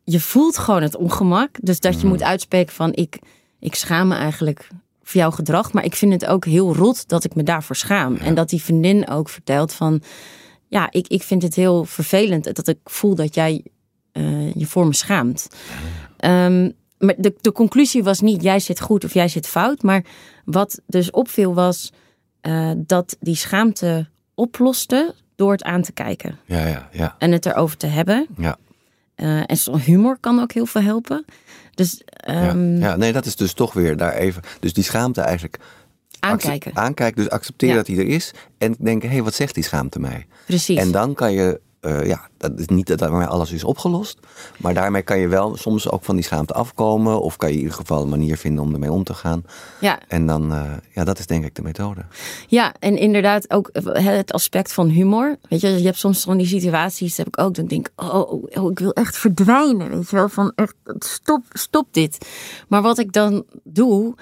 je 0.04 0.20
voelt 0.20 0.58
gewoon 0.58 0.82
het 0.82 0.96
ongemak. 0.96 1.50
Dus 1.60 1.80
dat 1.80 1.94
je 1.94 2.04
mm. 2.04 2.08
moet 2.08 2.22
uitspreken 2.22 2.74
van 2.74 2.92
ik, 2.94 3.18
ik 3.60 3.74
schaam 3.74 4.08
me 4.08 4.14
eigenlijk 4.14 4.68
voor 5.06 5.20
jouw 5.20 5.30
gedrag. 5.30 5.72
Maar 5.72 5.84
ik 5.84 5.94
vind 5.94 6.12
het 6.12 6.26
ook 6.26 6.44
heel 6.44 6.74
rot 6.74 7.08
dat 7.08 7.24
ik 7.24 7.34
me 7.34 7.42
daarvoor 7.42 7.76
schaam. 7.76 8.16
En 8.16 8.34
dat 8.34 8.48
die 8.48 8.62
vriendin 8.62 9.08
ook 9.08 9.28
vertelt 9.28 9.72
van... 9.72 10.02
Ja, 10.68 10.90
ik, 10.90 11.08
ik 11.08 11.22
vind 11.22 11.42
het 11.42 11.54
heel 11.54 11.84
vervelend 11.84 12.54
dat 12.56 12.68
ik 12.68 12.78
voel 12.84 13.14
dat 13.14 13.34
jij 13.34 13.64
uh, 14.12 14.52
je 14.54 14.66
voor 14.66 14.86
me 14.86 14.94
schaamt. 14.94 15.48
Um, 16.24 16.72
maar 16.98 17.14
de, 17.18 17.34
de 17.40 17.52
conclusie 17.52 18.02
was 18.02 18.20
niet 18.20 18.42
jij 18.42 18.60
zit 18.60 18.80
goed 18.80 19.04
of 19.04 19.14
jij 19.14 19.28
zit 19.28 19.48
fout. 19.48 19.82
Maar 19.82 20.04
wat 20.44 20.80
dus 20.86 21.10
opviel 21.10 21.54
was 21.54 21.92
uh, 22.42 22.70
dat 22.76 23.16
die 23.20 23.36
schaamte 23.36 24.08
oploste 24.34 25.14
door 25.36 25.52
het 25.52 25.62
aan 25.62 25.82
te 25.82 25.92
kijken. 25.92 26.38
Ja, 26.44 26.66
ja, 26.66 26.88
ja. 26.92 27.16
En 27.18 27.32
het 27.32 27.46
erover 27.46 27.76
te 27.76 27.86
hebben. 27.86 28.26
Ja. 28.38 28.56
Uh, 29.16 29.42
en 29.46 29.78
humor 29.78 30.16
kan 30.20 30.40
ook 30.40 30.52
heel 30.52 30.66
veel 30.66 30.82
helpen. 30.82 31.24
Dus, 31.74 32.02
um, 32.28 32.78
ja, 32.78 32.96
nee, 32.96 33.12
dat 33.12 33.26
is 33.26 33.36
dus 33.36 33.52
toch 33.52 33.72
weer 33.72 33.96
daar 33.96 34.14
even. 34.14 34.42
Dus 34.60 34.72
die 34.72 34.84
schaamte 34.84 35.20
eigenlijk. 35.20 35.58
Aankijken. 36.20 36.76
Aankijken, 36.76 37.22
dus 37.22 37.32
accepteren 37.32 37.76
dat 37.76 37.86
hij 37.86 37.96
er 37.96 38.06
is. 38.06 38.34
En 38.58 38.76
denken, 38.78 39.08
hé, 39.08 39.14
hey, 39.14 39.24
wat 39.24 39.34
zegt 39.34 39.54
die 39.54 39.64
schaamte 39.64 40.00
mij? 40.00 40.26
Precies. 40.46 40.78
En 40.78 40.90
dan 40.90 41.14
kan 41.14 41.32
je 41.32 41.60
uh, 41.86 42.06
ja, 42.06 42.28
dat 42.36 42.58
is 42.58 42.66
niet 42.66 42.86
dat 42.86 42.98
daarmee 42.98 43.26
alles 43.26 43.52
is 43.52 43.64
opgelost. 43.64 44.18
Maar 44.56 44.74
daarmee 44.74 45.02
kan 45.02 45.18
je 45.18 45.28
wel 45.28 45.56
soms 45.56 45.90
ook 45.90 46.04
van 46.04 46.14
die 46.14 46.24
schaamte 46.24 46.52
afkomen. 46.52 47.20
Of 47.20 47.36
kan 47.36 47.48
je 47.48 47.54
in 47.54 47.60
ieder 47.60 47.76
geval 47.76 48.02
een 48.02 48.08
manier 48.08 48.36
vinden 48.36 48.64
om 48.64 48.72
ermee 48.72 48.92
om 48.92 49.04
te 49.04 49.14
gaan. 49.14 49.44
Ja. 49.80 49.98
En 50.08 50.26
dan, 50.26 50.52
uh, 50.52 50.72
ja, 50.92 51.04
dat 51.04 51.18
is 51.18 51.26
denk 51.26 51.44
ik 51.44 51.54
de 51.54 51.62
methode. 51.62 52.04
Ja, 52.46 52.74
en 52.78 52.96
inderdaad 52.96 53.50
ook 53.50 53.70
het 53.92 54.32
aspect 54.32 54.72
van 54.72 54.88
humor. 54.88 55.36
Weet 55.48 55.60
je, 55.60 55.68
je 55.68 55.84
hebt 55.84 55.98
soms 55.98 56.22
van 56.22 56.36
die 56.36 56.46
situaties, 56.46 57.16
heb 57.16 57.26
ik 57.26 57.40
ook. 57.40 57.54
Dan 57.54 57.66
denk 57.66 57.88
ik, 57.88 58.04
oh, 58.04 58.32
oh, 58.32 58.70
ik 58.70 58.78
wil 58.78 58.92
echt 58.92 59.16
verdwijnen. 59.16 59.90
Weet 59.90 60.10
je 60.10 60.16
wel, 60.16 60.28
van 60.28 60.52
echt, 60.54 60.74
stop, 60.98 61.42
stop 61.52 61.86
dit. 61.90 62.28
Maar 62.68 62.82
wat 62.82 62.98
ik 62.98 63.12
dan 63.12 63.44
doe, 63.64 64.14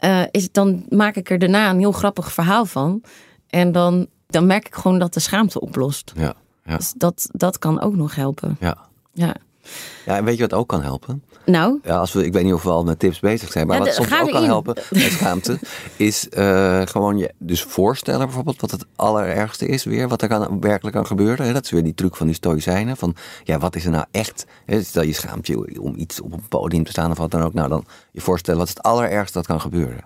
uh, 0.00 0.22
is 0.30 0.52
dan 0.52 0.84
maak 0.88 1.16
ik 1.16 1.30
er 1.30 1.38
daarna 1.38 1.70
een 1.70 1.78
heel 1.78 1.92
grappig 1.92 2.32
verhaal 2.32 2.66
van. 2.66 3.02
En 3.48 3.72
dan, 3.72 4.06
dan 4.26 4.46
merk 4.46 4.66
ik 4.66 4.74
gewoon 4.74 4.98
dat 4.98 5.14
de 5.14 5.20
schaamte 5.20 5.60
oplost. 5.60 6.12
Ja. 6.16 6.34
Ja. 6.64 6.76
Dus 6.76 6.92
dat, 6.96 7.28
dat 7.32 7.58
kan 7.58 7.80
ook 7.80 7.96
nog 7.96 8.14
helpen. 8.14 8.56
Ja. 8.60 8.76
Ja. 9.12 9.34
Ja, 10.04 10.16
en 10.16 10.24
weet 10.24 10.36
je 10.36 10.42
wat 10.42 10.52
ook 10.52 10.68
kan 10.68 10.82
helpen? 10.82 11.22
Nou? 11.46 11.78
Ja, 11.82 11.98
als 11.98 12.12
we, 12.12 12.24
ik 12.24 12.32
weet 12.32 12.44
niet 12.44 12.52
of 12.52 12.62
we 12.62 12.70
al 12.70 12.84
met 12.84 12.98
tips 12.98 13.20
bezig 13.20 13.52
zijn, 13.52 13.66
maar 13.66 13.78
wat 13.78 13.94
soms 13.94 14.20
ook 14.20 14.30
kan 14.30 14.44
helpen 14.44 14.74
met 14.90 15.02
schaamte, 15.02 15.58
is 15.96 16.26
uh, 16.30 16.80
gewoon 16.84 17.18
je 17.18 17.32
dus 17.38 17.62
voorstellen 17.62 18.26
bijvoorbeeld 18.26 18.60
wat 18.60 18.70
het 18.70 18.86
allerergste 18.96 19.66
is 19.66 19.84
weer, 19.84 20.08
wat 20.08 20.22
er 20.22 20.28
kan, 20.28 20.60
werkelijk 20.60 20.96
kan 20.96 21.06
gebeuren. 21.06 21.54
Dat 21.54 21.64
is 21.64 21.70
weer 21.70 21.82
die 21.82 21.94
truc 21.94 22.16
van 22.16 22.26
die 22.26 22.34
stoïcijnen, 22.34 22.96
van 22.96 23.14
ja, 23.44 23.58
wat 23.58 23.76
is 23.76 23.84
er 23.84 23.90
nou 23.90 24.04
echt? 24.10 24.46
Stel 24.66 25.02
je 25.02 25.12
schaamt 25.12 25.46
je 25.46 25.80
om 25.80 25.94
iets 25.96 26.20
op 26.20 26.32
een 26.32 26.48
podium 26.48 26.84
te 26.84 26.90
staan 26.90 27.10
of 27.10 27.18
wat 27.18 27.30
dan 27.30 27.42
ook, 27.42 27.54
nou 27.54 27.68
dan 27.68 27.84
je 28.10 28.20
voorstellen 28.20 28.58
wat 28.58 28.68
is 28.68 28.74
het 28.74 28.84
allerergste 28.84 29.38
dat 29.38 29.46
kan 29.46 29.60
gebeuren. 29.60 30.04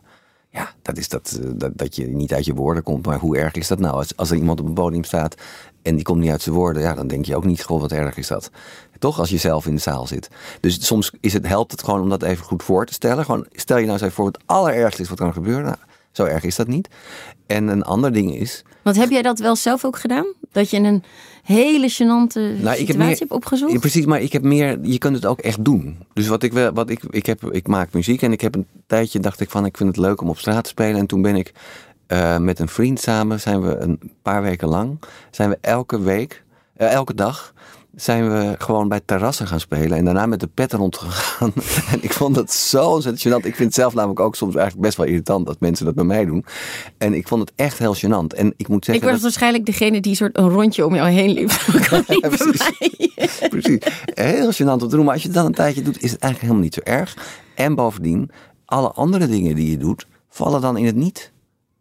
Ja, 0.50 0.73
dat 0.83 0.99
is 0.99 1.09
dat, 1.09 1.38
eh, 1.43 1.50
dat, 1.55 1.73
dat 1.75 1.97
je 1.97 2.07
niet 2.07 2.33
uit 2.33 2.45
je 2.45 2.55
woorden 2.55 2.83
komt. 2.83 3.07
Maar 3.07 3.19
hoe 3.19 3.37
erg 3.37 3.55
is 3.55 3.69
dat 3.69 3.78
nou? 3.78 3.95
Als, 3.95 4.17
als 4.17 4.31
er 4.31 4.37
iemand 4.37 4.61
op 4.61 4.67
een 4.67 4.73
podium 4.73 5.05
staat 5.05 5.35
en 5.83 5.95
die 5.95 6.05
komt 6.05 6.21
niet 6.21 6.31
uit 6.31 6.43
zijn 6.43 6.55
woorden, 6.55 6.83
ja, 6.83 6.95
dan 6.95 7.07
denk 7.07 7.25
je 7.25 7.37
ook 7.37 7.45
niet, 7.45 7.62
goh, 7.62 7.81
wat 7.81 7.93
erg 7.93 8.17
is 8.17 8.26
dat. 8.26 8.50
Toch 8.99 9.19
als 9.19 9.31
je 9.31 9.38
zelf 9.38 9.67
in 9.67 9.75
de 9.75 9.81
zaal 9.81 10.07
zit. 10.07 10.28
Dus 10.61 10.87
soms 10.87 11.12
is 11.21 11.33
het, 11.33 11.47
helpt 11.47 11.71
het 11.71 11.83
gewoon 11.83 12.00
om 12.00 12.09
dat 12.09 12.23
even 12.23 12.45
goed 12.45 12.62
voor 12.62 12.87
te 12.87 12.93
stellen. 12.93 13.25
Gewoon, 13.25 13.47
stel 13.52 13.78
je 13.78 13.87
nou 13.87 14.02
eens 14.02 14.14
voor, 14.14 14.26
het 14.26 14.38
allerergste 14.47 15.02
is 15.02 15.09
wat 15.09 15.19
kan 15.19 15.33
gebeuren. 15.33 15.64
Nou, 15.64 15.76
Zo 16.12 16.25
erg 16.25 16.45
is 16.45 16.57
dat 16.57 16.67
niet. 16.67 16.88
En 17.47 17.69
een 17.69 17.83
ander 17.83 18.12
ding 18.12 18.35
is. 18.35 18.64
Want 18.83 18.97
heb 18.97 19.11
jij 19.11 19.23
dat 19.23 19.38
wel 19.38 19.57
zelf 19.57 19.85
ook 19.85 19.99
gedaan? 19.99 20.26
Dat 20.52 20.71
je 20.71 20.76
een 20.78 21.02
hele 21.43 21.90
gênante 21.93 22.38
Nou, 22.40 22.67
heb 22.69 22.76
situatie 22.76 22.97
meer- 22.97 23.19
hebt 23.19 23.31
opgezocht? 23.31 23.73
Ja, 23.73 23.78
precies, 23.78 24.05
maar 24.07 24.21
ik 24.21 24.33
heb 24.33 24.43
meer. 24.43 24.78
Je 24.83 24.99
kunt 24.99 25.14
het 25.17 25.26
ook 25.26 25.38
echt 25.40 25.64
doen. 25.64 25.99
Dus 26.12 26.26
wat 26.28 26.43
ik 26.43 26.52
wel, 26.52 26.73
wat 26.73 26.90
ik, 26.90 27.00
ik 27.11 27.26
heb, 27.26 27.45
ik 27.45 27.67
maak 27.67 27.93
muziek 27.93 28.23
en 28.23 28.33
ik 28.33 28.40
heb 28.40 28.55
een 28.55 28.67
tijdje 28.87 29.21
dacht 29.21 29.40
ik 29.40 29.50
van, 29.50 29.64
ik 29.64 29.76
vind 29.76 29.88
het 29.97 30.05
leuk 30.07 30.21
om 30.21 30.28
op 30.28 30.38
straat 30.38 30.64
te 30.64 30.71
spelen. 30.71 31.00
En 31.00 31.07
toen 31.07 31.23
ben 31.23 31.37
ik 31.37 31.52
eh, 32.07 32.38
met 32.38 32.59
een 32.59 32.69
vriend 32.69 33.00
samen, 33.00 33.40
zijn 33.40 33.61
we 33.62 33.76
een 33.76 34.00
paar 34.23 34.43
weken 34.43 34.69
lang, 34.69 34.99
zijn 35.31 35.50
we 35.50 35.59
elke 35.61 36.00
week, 36.00 36.43
eh, 36.76 36.93
elke 36.93 37.14
dag. 37.14 37.52
Zijn 38.00 38.31
we 38.31 38.55
gewoon 38.59 38.88
bij 38.88 39.00
terrassen 39.05 39.47
gaan 39.47 39.61
spelen 39.61 39.99
en 39.99 40.05
daarna 40.05 40.26
met 40.26 40.40
de 40.40 40.47
pet 40.47 40.73
rondgegaan. 40.73 41.52
en 41.93 42.02
ik 42.02 42.12
vond 42.12 42.35
dat 42.35 42.52
zo 42.52 42.90
ontzettend 42.90 43.26
gênant. 43.26 43.47
Ik 43.47 43.55
vind 43.55 43.69
het 43.69 43.75
zelf 43.75 43.95
namelijk 43.95 44.21
ook 44.21 44.37
soms 44.37 44.55
eigenlijk 44.55 44.85
best 44.87 44.97
wel 44.97 45.07
irritant 45.07 45.47
dat 45.47 45.61
mensen 45.61 45.85
dat 45.85 45.95
bij 45.95 46.05
mij 46.05 46.25
doen. 46.25 46.45
En 46.99 47.14
ik 47.14 47.28
vond 47.28 47.40
het 47.40 47.52
echt 47.57 47.78
heel 47.78 47.97
gênant. 47.97 48.37
En 48.37 48.55
ik 48.57 48.69
moet 48.69 48.78
ik 48.78 48.85
zeggen. 48.85 49.05
was 49.05 49.12
dat- 49.12 49.23
waarschijnlijk 49.23 49.67
degene 49.67 50.00
die 50.00 50.14
soort 50.14 50.37
een 50.38 50.49
rondje 50.49 50.87
om 50.87 50.95
jou 50.95 51.09
heen 51.09 51.31
liep. 51.31 51.49
Precies. 53.50 53.78
Heel 54.05 54.52
gênant 54.52 54.83
om 54.83 54.88
te 54.88 54.97
doen. 54.97 55.05
Maar 55.05 55.12
als 55.12 55.23
je 55.23 55.28
het 55.28 55.37
dan 55.37 55.47
een 55.47 55.55
tijdje 55.55 55.83
doet, 55.83 56.02
is 56.02 56.11
het 56.11 56.21
eigenlijk 56.21 56.40
helemaal 56.40 56.62
niet 56.62 56.75
zo 56.75 56.81
erg. 56.81 57.17
En 57.55 57.75
bovendien, 57.75 58.31
alle 58.64 58.93
andere 58.93 59.26
dingen 59.26 59.55
die 59.55 59.71
je 59.71 59.76
doet, 59.76 60.07
vallen 60.28 60.61
dan 60.61 60.76
in 60.76 60.87
het 60.87 60.97
niet. 60.97 61.33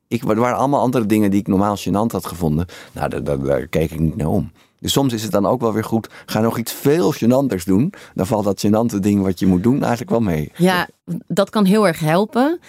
Ik, 0.08 0.30
er 0.30 0.36
waren 0.36 0.58
allemaal 0.58 0.82
andere 0.82 1.06
dingen 1.06 1.32
die 1.32 1.40
ik 1.40 1.48
normaal 1.48 1.78
gênant 1.78 2.12
had 2.12 2.26
gevonden. 2.26 2.66
Nou, 2.92 3.10
daar, 3.10 3.24
daar, 3.24 3.44
daar 3.44 3.68
keek 3.68 3.92
ik 3.92 4.00
niet 4.00 4.16
naar 4.16 4.28
om. 4.28 4.52
Dus 4.80 4.92
soms 4.92 5.14
is 5.14 5.24
het 5.24 5.32
dan 5.32 5.46
ook 5.46 5.62
wel 5.62 5.74
weer 5.74 5.84
goed. 5.84 6.10
Ga 6.26 6.40
nog 6.40 6.58
iets 6.58 6.72
veel 6.74 7.14
gênanters 7.14 7.64
doen. 7.66 7.94
Dan 8.16 8.28
valt 8.28 8.44
dat 8.44 8.66
gênante 8.66 9.00
ding 9.00 9.22
wat 9.22 9.40
je 9.40 9.46
moet 9.48 9.64
doen 9.64 9.80
eigenlijk 9.80 10.10
wel 10.10 10.22
mee. 10.22 10.52
Ja, 10.56 10.88
dat 11.28 11.50
kan 11.50 11.66
heel 11.66 11.88
erg 11.88 12.00
helpen. 12.00 12.60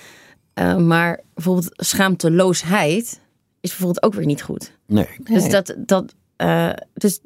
Eh, 0.55 0.77
maar 0.77 1.21
bijvoorbeeld 1.35 1.69
schaamteloosheid 1.73 3.21
is 3.61 3.71
bijvoorbeeld 3.71 4.03
ook 4.03 4.15
weer 4.15 4.27
niet 4.27 4.43
goed. 4.43 4.73
Nee. 4.87 5.09
Dus, 5.23 5.43
Nee. 5.43 5.51
dat, 5.51 5.75
dat, 5.79 6.15
eh, 6.37 6.71
dus 6.95 7.21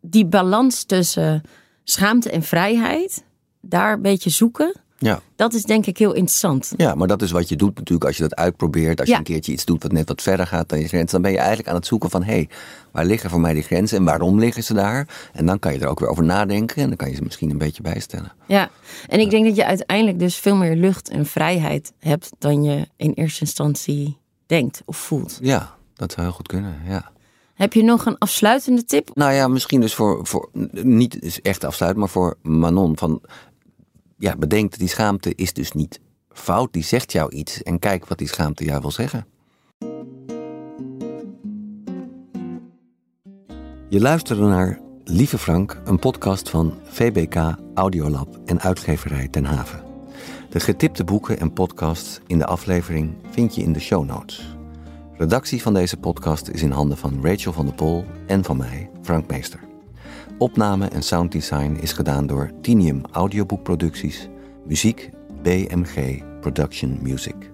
die 0.00 0.26
balans 0.26 0.84
tussen 0.84 1.42
schaamte 1.84 2.30
en 2.30 2.42
vrijheid, 2.42 3.24
daar 3.60 3.92
een 3.92 4.02
beetje 4.02 4.30
zoeken, 4.30 4.74
Ja. 5.02 5.20
dat 5.36 5.54
is 5.54 5.62
denk 5.62 5.86
ik 5.86 5.98
heel 5.98 6.12
interessant. 6.12 6.72
ja, 6.76 6.94
maar 6.94 7.08
dat 7.08 7.22
is 7.22 7.30
wat 7.30 7.48
je 7.48 7.56
doet 7.56 7.76
natuurlijk 7.76 8.06
als 8.06 8.16
je 8.16 8.22
dat 8.22 8.34
uitprobeert. 8.34 9.00
Als 9.00 9.08
je 9.08 9.14
een 9.14 9.22
keertje 9.22 9.52
iets 9.52 9.64
doet 9.64 9.82
wat 9.82 9.92
net 9.92 10.08
wat 10.08 10.22
verder 10.22 10.46
gaat 10.46 10.68
dan 10.68 10.80
je 10.80 10.88
grens. 10.88 11.12
Dan 11.12 11.22
ben 11.22 11.30
je 11.30 11.38
eigenlijk 11.38 11.68
aan 11.68 11.74
het 11.74 11.86
zoeken 11.86 12.10
van... 12.10 12.22
hé, 12.22 12.32
hey, 12.32 12.48
waar 12.90 13.04
liggen 13.04 13.30
voor 13.30 13.40
mij 13.40 13.54
die 13.54 13.62
grenzen 13.62 13.98
en 13.98 14.04
waarom 14.04 14.38
liggen 14.38 14.64
ze 14.64 14.74
daar? 14.74 15.30
En 15.32 15.46
dan 15.46 15.58
kan 15.58 15.72
je 15.72 15.78
er 15.78 15.88
ook 15.88 16.00
weer 16.00 16.08
over 16.08 16.24
nadenken. 16.24 16.82
En 16.82 16.88
dan 16.88 16.96
kan 16.96 17.08
je 17.08 17.14
ze 17.14 17.22
misschien 17.22 17.50
een 17.50 17.58
beetje 17.58 17.82
bijstellen. 17.82 18.32
Ja, 18.46 18.70
en 19.08 19.20
ik 19.20 19.30
denk 19.30 19.44
dat 19.44 19.56
je 19.56 19.64
uiteindelijk 19.64 20.18
dus 20.18 20.36
veel 20.36 20.56
meer 20.56 20.76
lucht 20.76 21.08
en 21.08 21.26
vrijheid 21.26 21.92
hebt 21.98 22.30
dan 22.38 22.62
je 22.62 22.88
in 22.96 23.12
eerste 23.12 23.40
instantie 23.40 24.18
denkt 24.46 24.82
of 24.84 24.96
voelt. 24.96 25.38
Ja, 25.42 25.74
dat 25.94 26.12
zou 26.12 26.26
heel 26.26 26.36
goed 26.36 26.48
kunnen, 26.48 26.76
ja. 26.88 27.10
Heb 27.54 27.72
je 27.72 27.82
nog 27.82 28.06
een 28.06 28.18
afsluitende 28.18 28.84
tip? 28.84 29.10
Nou 29.14 29.32
ja, 29.32 29.48
misschien 29.48 29.80
dus 29.80 29.94
voor, 29.94 30.26
voor 30.26 30.48
niet 30.72 31.40
echt 31.42 31.64
afsluiten, 31.64 32.00
maar 32.00 32.08
voor 32.08 32.36
Manon 32.42 32.96
van, 32.98 33.20
ja, 34.20 34.36
bedenk 34.36 34.78
die 34.78 34.88
schaamte 34.88 35.34
is 35.34 35.52
dus 35.52 35.72
niet 35.72 36.00
fout. 36.28 36.72
Die 36.72 36.82
zegt 36.82 37.12
jou 37.12 37.32
iets 37.32 37.62
en 37.62 37.78
kijk 37.78 38.06
wat 38.06 38.18
die 38.18 38.28
schaamte 38.28 38.64
jou 38.64 38.80
wil 38.80 38.90
zeggen. 38.90 39.26
Je 43.88 44.00
luisterde 44.00 44.42
naar 44.42 44.80
Lieve 45.04 45.38
Frank, 45.38 45.80
een 45.84 45.98
podcast 45.98 46.48
van 46.48 46.74
VBK 46.84 47.56
Audiolab 47.74 48.40
en 48.44 48.60
uitgeverij 48.60 49.28
Ten 49.28 49.44
Haven. 49.44 49.82
De 50.50 50.60
getipte 50.60 51.04
boeken 51.04 51.38
en 51.40 51.52
podcasts 51.52 52.20
in 52.26 52.38
de 52.38 52.46
aflevering 52.46 53.14
vind 53.30 53.54
je 53.54 53.62
in 53.62 53.72
de 53.72 53.80
show 53.80 54.04
notes. 54.04 54.56
Redactie 55.16 55.62
van 55.62 55.74
deze 55.74 55.96
podcast 55.96 56.48
is 56.48 56.62
in 56.62 56.70
handen 56.70 56.98
van 56.98 57.18
Rachel 57.22 57.52
van 57.52 57.66
der 57.66 57.74
Pol 57.74 58.04
en 58.26 58.44
van 58.44 58.56
mij, 58.56 58.90
Frank 59.02 59.30
Meester. 59.30 59.69
Opname 60.40 60.88
en 60.88 61.02
sounddesign 61.02 61.76
is 61.80 61.92
gedaan 61.92 62.26
door 62.26 62.50
Tinium 62.60 63.02
Audioboekproducties, 63.10 64.28
muziek 64.66 65.10
BMG 65.42 66.22
Production 66.40 66.98
Music. 67.02 67.50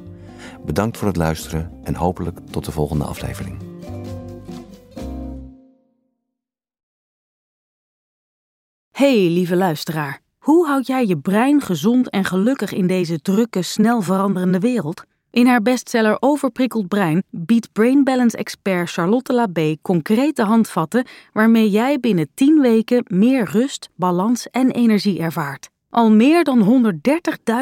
Bedankt 0.64 0.96
voor 0.96 1.08
het 1.08 1.16
luisteren 1.16 1.72
en 1.84 1.94
hopelijk 1.94 2.38
tot 2.50 2.64
de 2.64 2.72
volgende 2.72 3.04
aflevering. 3.04 3.58
Hey, 8.90 9.28
lieve 9.28 9.56
luisteraar. 9.56 10.20
Hoe 10.38 10.66
houd 10.66 10.87
jij 10.87 11.06
je 11.06 11.18
brein 11.18 11.61
gezond 11.61 12.11
en 12.11 12.24
gelukkig 12.24 12.72
in 12.72 12.87
deze 12.87 13.20
drukke, 13.20 13.62
snel 13.62 14.00
veranderende 14.00 14.58
wereld? 14.58 15.04
In 15.37 15.46
haar 15.46 15.62
bestseller 15.62 16.16
Overprikkeld 16.20 16.88
Brein 16.88 17.22
biedt 17.31 17.72
Brain 17.72 18.05
Balance 18.05 18.37
expert 18.37 18.90
Charlotte 18.90 19.33
Labé 19.33 19.77
concrete 19.83 20.42
handvatten 20.42 21.07
waarmee 21.33 21.70
jij 21.70 22.01
binnen 22.01 22.29
10 22.35 22.61
weken 22.61 23.05
meer 23.07 23.44
rust, 23.51 23.90
balans 23.94 24.51
en 24.51 24.70
energie 24.70 25.18
ervaart. 25.18 25.68
Al 25.90 26.11
meer 26.11 26.44
dan 26.44 26.92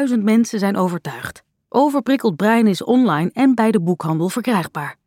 130.000 0.09 0.19
mensen 0.19 0.59
zijn 0.59 0.77
overtuigd. 0.77 1.43
Overprikkeld 1.69 2.35
Brein 2.35 2.67
is 2.67 2.83
online 2.83 3.29
en 3.33 3.55
bij 3.55 3.71
de 3.71 3.81
boekhandel 3.81 4.29
verkrijgbaar. 4.29 4.97